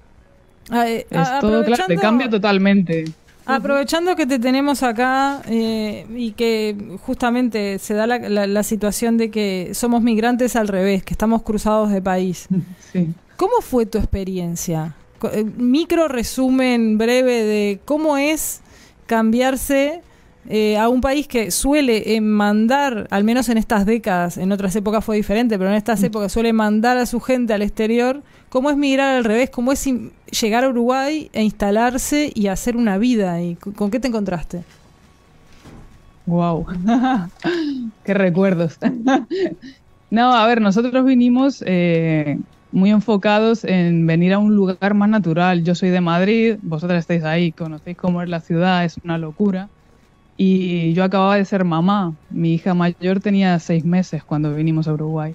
ah, 0.70 0.88
eh, 0.88 1.06
es 1.08 1.28
todo 1.40 1.64
claro, 1.64 1.84
te 1.86 1.96
cambia 1.96 2.28
totalmente. 2.28 3.04
Aprovechando 3.48 4.16
que 4.16 4.26
te 4.26 4.40
tenemos 4.40 4.82
acá 4.82 5.40
eh, 5.48 6.04
y 6.16 6.32
que 6.32 6.98
justamente 7.02 7.78
se 7.78 7.94
da 7.94 8.08
la, 8.08 8.18
la, 8.18 8.62
situación 8.64 9.18
de 9.18 9.30
que 9.30 9.70
somos 9.72 10.02
migrantes 10.02 10.56
al 10.56 10.66
revés, 10.66 11.04
que 11.04 11.14
estamos 11.14 11.42
cruzados 11.42 11.90
de 11.90 12.02
país. 12.02 12.48
Sí. 12.92 13.08
¿Cómo 13.36 13.60
fue 13.60 13.84
tu 13.84 13.98
experiencia? 13.98 14.94
Eh, 15.32 15.44
micro 15.56 16.08
resumen 16.08 16.98
breve 16.98 17.42
de 17.44 17.80
cómo 17.84 18.16
es 18.16 18.60
cambiarse 19.06 20.02
eh, 20.48 20.78
a 20.78 20.88
un 20.88 21.00
país 21.00 21.26
que 21.26 21.50
suele 21.50 22.20
mandar, 22.20 23.08
al 23.10 23.24
menos 23.24 23.48
en 23.48 23.58
estas 23.58 23.84
décadas, 23.84 24.36
en 24.38 24.52
otras 24.52 24.76
épocas 24.76 25.04
fue 25.04 25.16
diferente, 25.16 25.58
pero 25.58 25.70
en 25.70 25.76
estas 25.76 26.00
mm. 26.00 26.04
épocas 26.04 26.32
suele 26.32 26.52
mandar 26.52 26.98
a 26.98 27.06
su 27.06 27.20
gente 27.20 27.52
al 27.52 27.62
exterior, 27.62 28.22
cómo 28.48 28.70
es 28.70 28.76
migrar 28.76 29.16
al 29.16 29.24
revés, 29.24 29.50
cómo 29.50 29.72
es 29.72 29.88
llegar 30.40 30.64
a 30.64 30.68
Uruguay 30.68 31.30
e 31.32 31.42
instalarse 31.42 32.30
y 32.32 32.46
hacer 32.46 32.76
una 32.76 32.96
vida. 32.98 33.42
¿Y 33.42 33.56
con 33.56 33.90
qué 33.90 33.98
te 33.98 34.08
encontraste? 34.08 34.62
Wow, 36.26 36.66
qué 38.04 38.14
recuerdos. 38.14 38.78
no, 40.10 40.34
a 40.34 40.46
ver, 40.46 40.60
nosotros 40.60 41.04
vinimos 41.04 41.62
eh, 41.66 42.38
muy 42.76 42.90
enfocados 42.90 43.64
en 43.64 44.06
venir 44.06 44.34
a 44.34 44.38
un 44.38 44.54
lugar 44.54 44.92
más 44.92 45.08
natural. 45.08 45.64
Yo 45.64 45.74
soy 45.74 45.88
de 45.88 46.02
Madrid, 46.02 46.58
vosotras 46.60 47.00
estáis 47.00 47.24
ahí, 47.24 47.50
conocéis 47.52 47.96
cómo 47.96 48.20
es 48.20 48.28
la 48.28 48.40
ciudad, 48.40 48.84
es 48.84 48.98
una 49.02 49.16
locura. 49.16 49.70
Y 50.36 50.92
yo 50.92 51.04
acababa 51.04 51.36
de 51.36 51.46
ser 51.46 51.64
mamá. 51.64 52.14
Mi 52.28 52.52
hija 52.52 52.74
mayor 52.74 53.20
tenía 53.20 53.58
seis 53.60 53.86
meses 53.86 54.22
cuando 54.24 54.54
vinimos 54.54 54.88
a 54.88 54.92
Uruguay. 54.92 55.34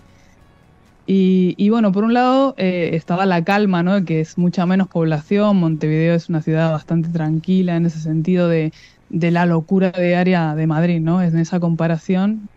Y, 1.08 1.70
bueno, 1.70 1.92
por 1.92 2.04
un 2.04 2.14
lado 2.14 2.54
eh, 2.58 2.92
estaba 2.94 3.26
la 3.26 3.44
calma, 3.44 3.82
¿no? 3.82 4.06
Que 4.06 4.22
es 4.22 4.38
mucha 4.38 4.68
menos 4.68 4.88
población. 4.88 5.58
Montevideo 5.58 6.14
es 6.14 6.30
una 6.30 6.44
ciudad 6.44 6.72
bastante 6.72 7.10
tranquila 7.10 7.76
en 7.76 7.88
ese 7.88 8.00
sentido 8.00 8.48
de, 8.50 8.72
de 9.10 9.32
la 9.32 9.48
locura 9.48 9.92
diaria 9.92 10.54
de 10.54 10.68
Madrid, 10.68 11.02
¿no? 11.02 11.24
En 11.24 11.38
esa 11.40 11.60
comparación, 11.60 12.50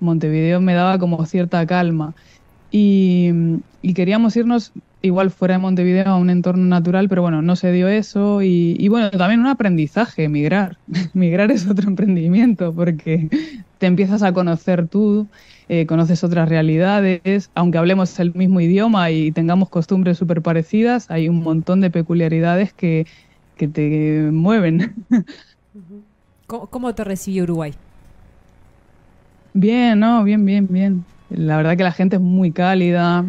Montevideo 0.00 0.62
me 0.62 0.72
daba 0.72 0.98
como 0.98 1.24
cierta 1.26 1.66
calma 1.66 2.14
y, 2.76 3.92
queríamos 3.94 4.34
irnos 4.36 4.72
igual 5.00 5.30
fuera 5.30 5.54
de 5.54 5.58
Montevideo 5.58 6.08
a 6.08 6.16
un 6.16 6.28
entorno 6.28 6.64
natural, 6.64 7.08
pero 7.08 7.22
bueno, 7.22 7.40
no 7.40 7.54
se 7.54 7.70
dio 7.70 7.86
eso. 7.86 8.42
Y, 8.42 8.88
bueno, 8.88 9.12
también 9.12 9.38
un 9.38 9.46
aprendizaje, 9.46 10.28
migrar. 10.28 10.78
migrar 11.14 11.52
es 11.52 11.68
otro 11.68 11.88
emprendimiento 11.88 12.74
porque 12.74 13.28
te 13.78 13.86
empiezas 13.86 14.24
a 14.24 14.32
conocer 14.32 14.88
tú, 14.88 15.28
eh, 15.68 15.86
conoces 15.86 16.24
otras 16.24 16.48
realidades, 16.48 17.48
aunque 17.54 17.78
hablemos 17.78 18.18
el 18.18 18.34
mismo 18.34 18.60
idioma 18.60 19.08
y 19.12 19.30
tengamos 19.30 19.68
costumbres 19.68 20.18
súper 20.18 20.42
parecidas, 20.42 21.08
hay 21.12 21.28
un 21.28 21.44
montón 21.44 21.80
de 21.80 21.90
peculiaridades 21.90 22.72
que, 22.72 23.06
que 23.56 23.68
te 23.68 24.30
mueven. 24.32 25.06
¿Cómo, 26.48 26.92
te 26.92 27.04
recibió 27.04 27.44
Uruguay? 27.44 27.72
Bien, 29.52 30.00
no, 30.00 30.24
bien, 30.24 30.44
bien, 30.44 30.66
bien. 30.68 31.04
La 31.36 31.56
verdad 31.56 31.76
que 31.76 31.82
la 31.82 31.92
gente 31.92 32.16
es 32.16 32.22
muy 32.22 32.52
cálida, 32.52 33.24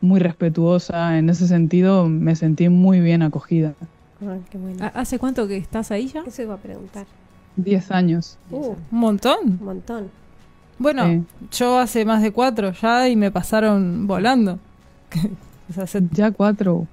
muy 0.00 0.20
respetuosa. 0.20 1.18
En 1.18 1.28
ese 1.28 1.46
sentido 1.46 2.08
me 2.08 2.36
sentí 2.36 2.68
muy 2.68 3.00
bien 3.00 3.22
acogida. 3.22 3.74
¿Hace 4.94 5.18
cuánto 5.18 5.48
que 5.48 5.56
estás 5.56 5.90
ahí 5.90 6.08
ya? 6.08 6.22
Eso 6.26 6.42
iba 6.42 6.54
a 6.54 6.58
preguntar. 6.58 7.06
Diez 7.56 7.90
años. 7.90 8.38
Uh, 8.50 8.74
un 8.90 8.98
montón. 8.98 9.58
Un 9.60 9.64
montón. 9.64 10.10
Bueno, 10.78 11.24
yo 11.52 11.78
hace 11.78 12.04
más 12.04 12.22
de 12.22 12.32
cuatro 12.32 12.72
ya 12.72 13.08
y 13.08 13.16
me 13.16 13.30
pasaron 13.30 14.06
volando. 14.06 14.58
Ya 16.10 16.30
cuatro. 16.30 16.86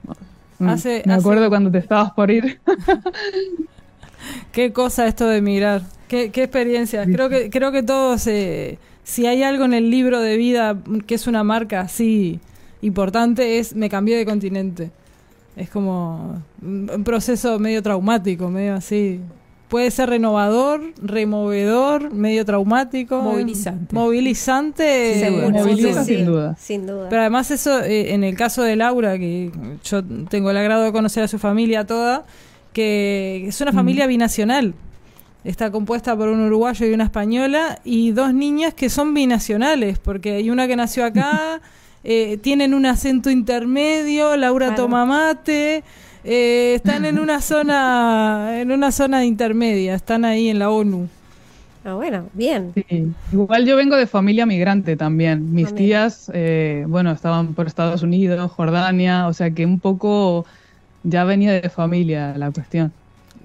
Me 0.58 1.14
acuerdo 1.14 1.50
cuando 1.50 1.70
te 1.70 1.80
estabas 1.80 2.12
por 2.14 2.32
ir. 2.32 2.62
Qué 4.54 4.72
cosa 4.72 5.06
esto 5.06 5.28
de 5.28 5.38
emigrar. 5.38 5.82
Qué, 6.08 6.32
qué 6.32 6.44
experiencia. 6.44 7.04
Creo 7.06 7.28
que, 7.28 7.50
creo 7.50 7.74
que 7.74 7.84
todos, 7.84 8.26
eh, 8.28 8.78
si 9.10 9.26
hay 9.26 9.42
algo 9.42 9.66
en 9.66 9.74
el 9.74 9.90
libro 9.90 10.22
de 10.22 10.38
vida 10.38 10.78
que 11.08 11.16
es 11.16 11.26
una 11.26 11.44
marca 11.44 11.82
así 11.82 12.40
importante, 12.84 13.58
es 13.58 13.76
me 13.76 13.90
cambié 13.90 14.16
de 14.16 14.24
continente. 14.24 14.92
Es 15.56 15.72
como 15.72 16.44
un 16.62 17.04
proceso 17.04 17.58
medio 17.58 17.82
traumático, 17.82 18.52
medio 18.52 18.76
así. 18.76 19.20
Puede 19.68 19.90
ser 19.90 20.10
renovador, 20.10 20.94
removedor, 21.02 22.14
medio 22.14 22.46
traumático. 22.46 23.20
Movilizante. 23.20 23.96
Movilizante. 23.96 25.44
sin 26.06 26.26
duda. 26.26 26.56
Sin 26.60 26.86
duda. 26.86 27.10
Pero 27.10 27.22
además 27.22 27.50
eso, 27.50 27.82
eh, 27.82 28.14
en 28.14 28.24
el 28.24 28.36
caso 28.36 28.62
de 28.62 28.76
Laura, 28.76 29.18
que 29.18 29.52
yo 29.84 30.04
tengo 30.30 30.52
el 30.52 30.58
agrado 30.58 30.84
de 30.84 30.92
conocer 30.92 31.24
a 31.24 31.28
su 31.28 31.40
familia 31.40 31.88
toda, 31.88 32.26
que 32.74 33.46
es 33.48 33.60
una 33.60 33.74
familia 33.74 34.06
mm. 34.06 34.10
binacional. 34.10 34.76
Está 35.44 35.72
compuesta 35.72 36.16
por 36.18 36.28
un 36.28 36.42
uruguayo 36.42 36.86
y 36.86 36.94
una 36.94 37.06
española 37.06 37.80
y 37.86 38.12
dos 38.12 38.34
niñas 38.34 38.74
que 38.74 38.90
son 38.90 39.14
binacionales, 39.14 39.98
porque 39.98 40.34
hay 40.34 40.50
una 40.50 40.68
que 40.68 40.76
nació 40.76 41.06
acá, 41.06 41.62
eh, 42.04 42.38
tienen 42.42 42.74
un 42.74 42.86
acento 42.86 43.30
intermedio, 43.30 44.36
Laura 44.36 44.76
toma 44.76 45.06
mate, 45.06 45.84
eh, 46.26 46.74
están 46.76 47.06
en 47.06 47.20
una 47.20 47.42
zona, 47.42 48.60
en 48.60 48.72
una 48.72 48.92
zona 48.92 49.24
intermedia, 49.24 49.96
están 49.96 50.26
ahí 50.26 50.50
en 50.50 50.60
la 50.60 50.70
ONU. 50.70 51.08
Ah, 51.86 51.94
bueno, 51.94 52.26
bien. 52.34 52.74
Igual 53.32 53.66
yo 53.66 53.78
vengo 53.78 53.96
de 53.96 54.06
familia 54.06 54.46
migrante 54.46 54.98
también. 54.98 55.54
Mis 55.54 55.74
tías, 55.74 56.30
eh, 56.34 56.84
bueno, 56.88 57.12
estaban 57.12 57.54
por 57.54 57.68
Estados 57.68 58.04
Unidos, 58.04 58.52
Jordania, 58.52 59.28
o 59.28 59.34
sea 59.34 59.52
que 59.52 59.66
un 59.66 59.80
poco 59.80 60.46
ya 61.04 61.24
venía 61.24 61.54
de 61.54 61.70
familia 61.70 62.38
la 62.38 62.52
cuestión. 62.52 62.92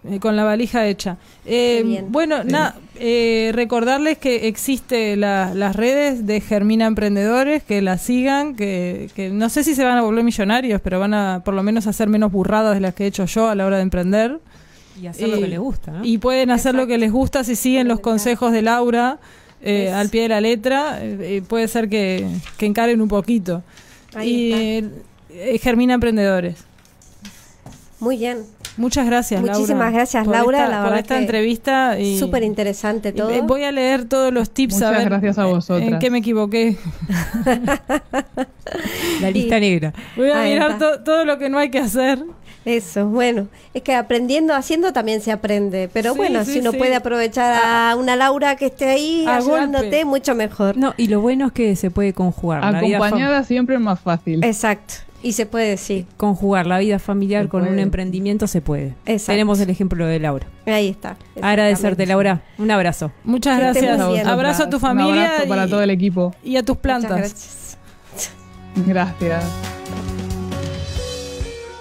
Eh, 0.06 0.20
con 0.20 0.36
la 0.36 0.44
valija 0.44 0.86
hecha. 0.86 1.16
Eh, 1.46 2.04
bueno, 2.08 2.44
nada, 2.44 2.76
eh, 2.96 3.52
recordarles 3.54 4.18
que 4.18 4.48
existe 4.48 5.16
las 5.16 5.76
redes 5.76 6.26
de 6.26 6.42
Germina 6.42 6.86
Emprendedores, 6.86 7.62
que 7.62 7.80
la 7.80 7.96
sigan, 7.96 8.54
que, 8.54 9.08
no 9.32 9.48
sé 9.48 9.64
si 9.64 9.74
se 9.74 9.82
van 9.82 9.96
a 9.96 10.02
volver 10.02 10.22
millonarios, 10.22 10.82
pero 10.82 11.00
van 11.00 11.14
a 11.14 11.42
por 11.42 11.54
lo 11.54 11.62
menos 11.62 11.86
hacer 11.86 12.08
menos 12.08 12.30
burradas 12.32 12.74
de 12.74 12.80
las 12.80 12.94
que 12.94 13.04
he 13.04 13.06
hecho 13.06 13.24
yo 13.24 13.48
a 13.48 13.54
la 13.54 13.64
hora 13.64 13.76
de 13.76 13.82
emprender. 13.82 14.40
Y 15.00 15.06
hacer 15.06 15.28
lo 15.28 15.40
que 15.40 15.48
les 15.48 15.58
gusta. 15.58 16.00
Y 16.02 16.18
pueden 16.18 16.50
hacer 16.50 16.74
lo 16.74 16.86
que 16.86 16.98
les 16.98 17.10
gusta 17.10 17.42
si 17.42 17.56
siguen 17.56 17.88
los 17.88 18.00
consejos 18.00 18.52
de 18.52 18.60
Laura 18.60 19.18
al 19.94 20.08
pie 20.10 20.22
de 20.22 20.28
la 20.28 20.42
letra. 20.42 21.00
puede 21.48 21.66
ser 21.66 21.88
que, 21.88 22.28
encaren 22.60 23.00
un 23.00 23.08
poquito. 23.08 23.62
y 24.22 24.84
Germina 25.62 25.94
Emprendedores. 25.94 26.56
Muy 28.00 28.18
bien. 28.18 28.44
Muchas 28.76 29.06
gracias, 29.06 29.40
Muchísimas 29.40 29.92
gracias, 29.92 30.26
Laura. 30.26 30.68
la 30.68 30.84
por 30.84 30.96
esta 30.96 31.18
entrevista. 31.18 31.96
Súper 32.18 32.42
interesante 32.42 33.12
todo. 33.12 33.30
Voy 33.42 33.64
a 33.64 33.72
leer 33.72 34.06
todos 34.06 34.32
los 34.32 34.50
tips. 34.50 34.74
Muchas 34.74 34.88
a 34.88 34.98
ver 34.98 35.08
gracias 35.08 35.38
a 35.38 35.44
vosotras. 35.46 35.88
En 35.88 35.98
qué 35.98 36.10
me 36.10 36.18
equivoqué. 36.18 36.76
la 39.20 39.30
lista 39.30 39.60
negra. 39.60 39.92
Voy 40.16 40.30
a 40.30 40.42
mirar 40.42 40.78
todo 40.78 41.24
lo 41.24 41.38
que 41.38 41.48
no 41.48 41.58
hay 41.58 41.70
que 41.70 41.78
hacer. 41.78 42.24
Eso, 42.64 43.06
bueno, 43.06 43.48
es 43.74 43.82
que 43.82 43.94
aprendiendo, 43.94 44.54
haciendo 44.54 44.94
también 44.94 45.20
se 45.20 45.30
aprende, 45.30 45.90
pero 45.92 46.14
bueno, 46.14 46.46
si 46.46 46.60
uno 46.60 46.72
puede 46.72 46.94
aprovechar 46.94 47.52
a 47.52 47.90
ah. 47.90 47.96
una 47.96 48.16
Laura 48.16 48.56
que 48.56 48.66
esté 48.66 48.88
ahí 48.88 49.26
ayudándote, 49.28 50.06
mucho 50.06 50.34
mejor. 50.34 50.74
No, 50.78 50.94
y 50.96 51.08
lo 51.08 51.20
bueno 51.20 51.48
es 51.48 51.52
que 51.52 51.76
se 51.76 51.90
puede 51.90 52.14
conjugar. 52.14 52.64
Acompañada 52.64 53.44
siempre 53.44 53.74
es 53.74 53.82
más 53.82 54.00
fácil. 54.00 54.42
Exacto. 54.42 54.94
Y 55.24 55.32
se 55.32 55.46
puede, 55.46 55.70
decir 55.70 56.06
Conjugar 56.16 56.66
la 56.66 56.78
vida 56.78 56.98
familiar 56.98 57.48
con 57.48 57.66
un 57.66 57.78
emprendimiento 57.78 58.46
se 58.46 58.60
puede. 58.60 58.94
Tenemos 59.26 59.58
el 59.60 59.70
ejemplo 59.70 60.06
de 60.06 60.20
Laura. 60.20 60.46
Ahí 60.66 60.88
está. 60.88 61.16
Agradecerte, 61.40 62.06
Laura. 62.06 62.42
Un 62.58 62.70
abrazo. 62.70 63.10
Muchas 63.24 63.58
gracias. 63.58 64.26
Abrazo 64.26 64.64
a 64.64 64.70
tu 64.70 64.78
familia. 64.78 65.12
Un 65.12 65.18
abrazo 65.18 65.48
para 65.48 65.66
todo 65.66 65.82
el 65.82 65.90
equipo. 65.90 66.34
Y 66.44 66.56
a 66.56 66.62
tus 66.62 66.76
plantas. 66.76 67.18
gracias. 67.18 67.78
Gracias. 68.86 69.73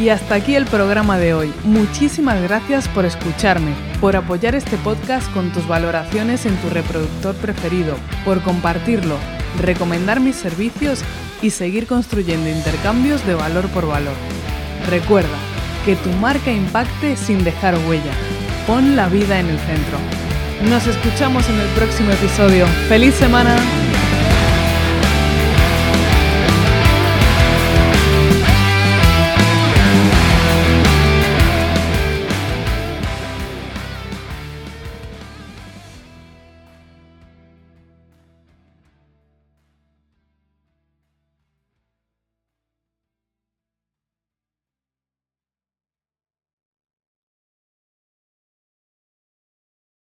Y 0.00 0.10
hasta 0.10 0.34
aquí 0.34 0.54
el 0.54 0.66
programa 0.66 1.18
de 1.18 1.32
hoy. 1.32 1.52
Muchísimas 1.64 2.40
gracias 2.42 2.86
por 2.88 3.06
escucharme, 3.06 3.72
por 4.00 4.14
apoyar 4.14 4.54
este 4.54 4.76
podcast 4.78 5.32
con 5.32 5.52
tus 5.52 5.66
valoraciones 5.66 6.44
en 6.44 6.54
tu 6.56 6.68
reproductor 6.68 7.34
preferido, 7.36 7.96
por 8.24 8.42
compartirlo, 8.42 9.16
recomendar 9.60 10.20
mis 10.20 10.36
servicios 10.36 11.00
y 11.40 11.50
seguir 11.50 11.86
construyendo 11.86 12.50
intercambios 12.50 13.26
de 13.26 13.34
valor 13.34 13.68
por 13.68 13.86
valor. 13.86 14.14
Recuerda, 14.88 15.38
que 15.86 15.94
tu 15.94 16.10
marca 16.10 16.52
impacte 16.52 17.16
sin 17.16 17.44
dejar 17.44 17.76
huella. 17.88 18.12
Pon 18.66 18.96
la 18.96 19.08
vida 19.08 19.38
en 19.38 19.46
el 19.46 19.58
centro. 19.60 19.98
Nos 20.68 20.84
escuchamos 20.88 21.48
en 21.48 21.60
el 21.60 21.68
próximo 21.68 22.10
episodio. 22.10 22.66
¡Feliz 22.88 23.14
semana! 23.14 23.56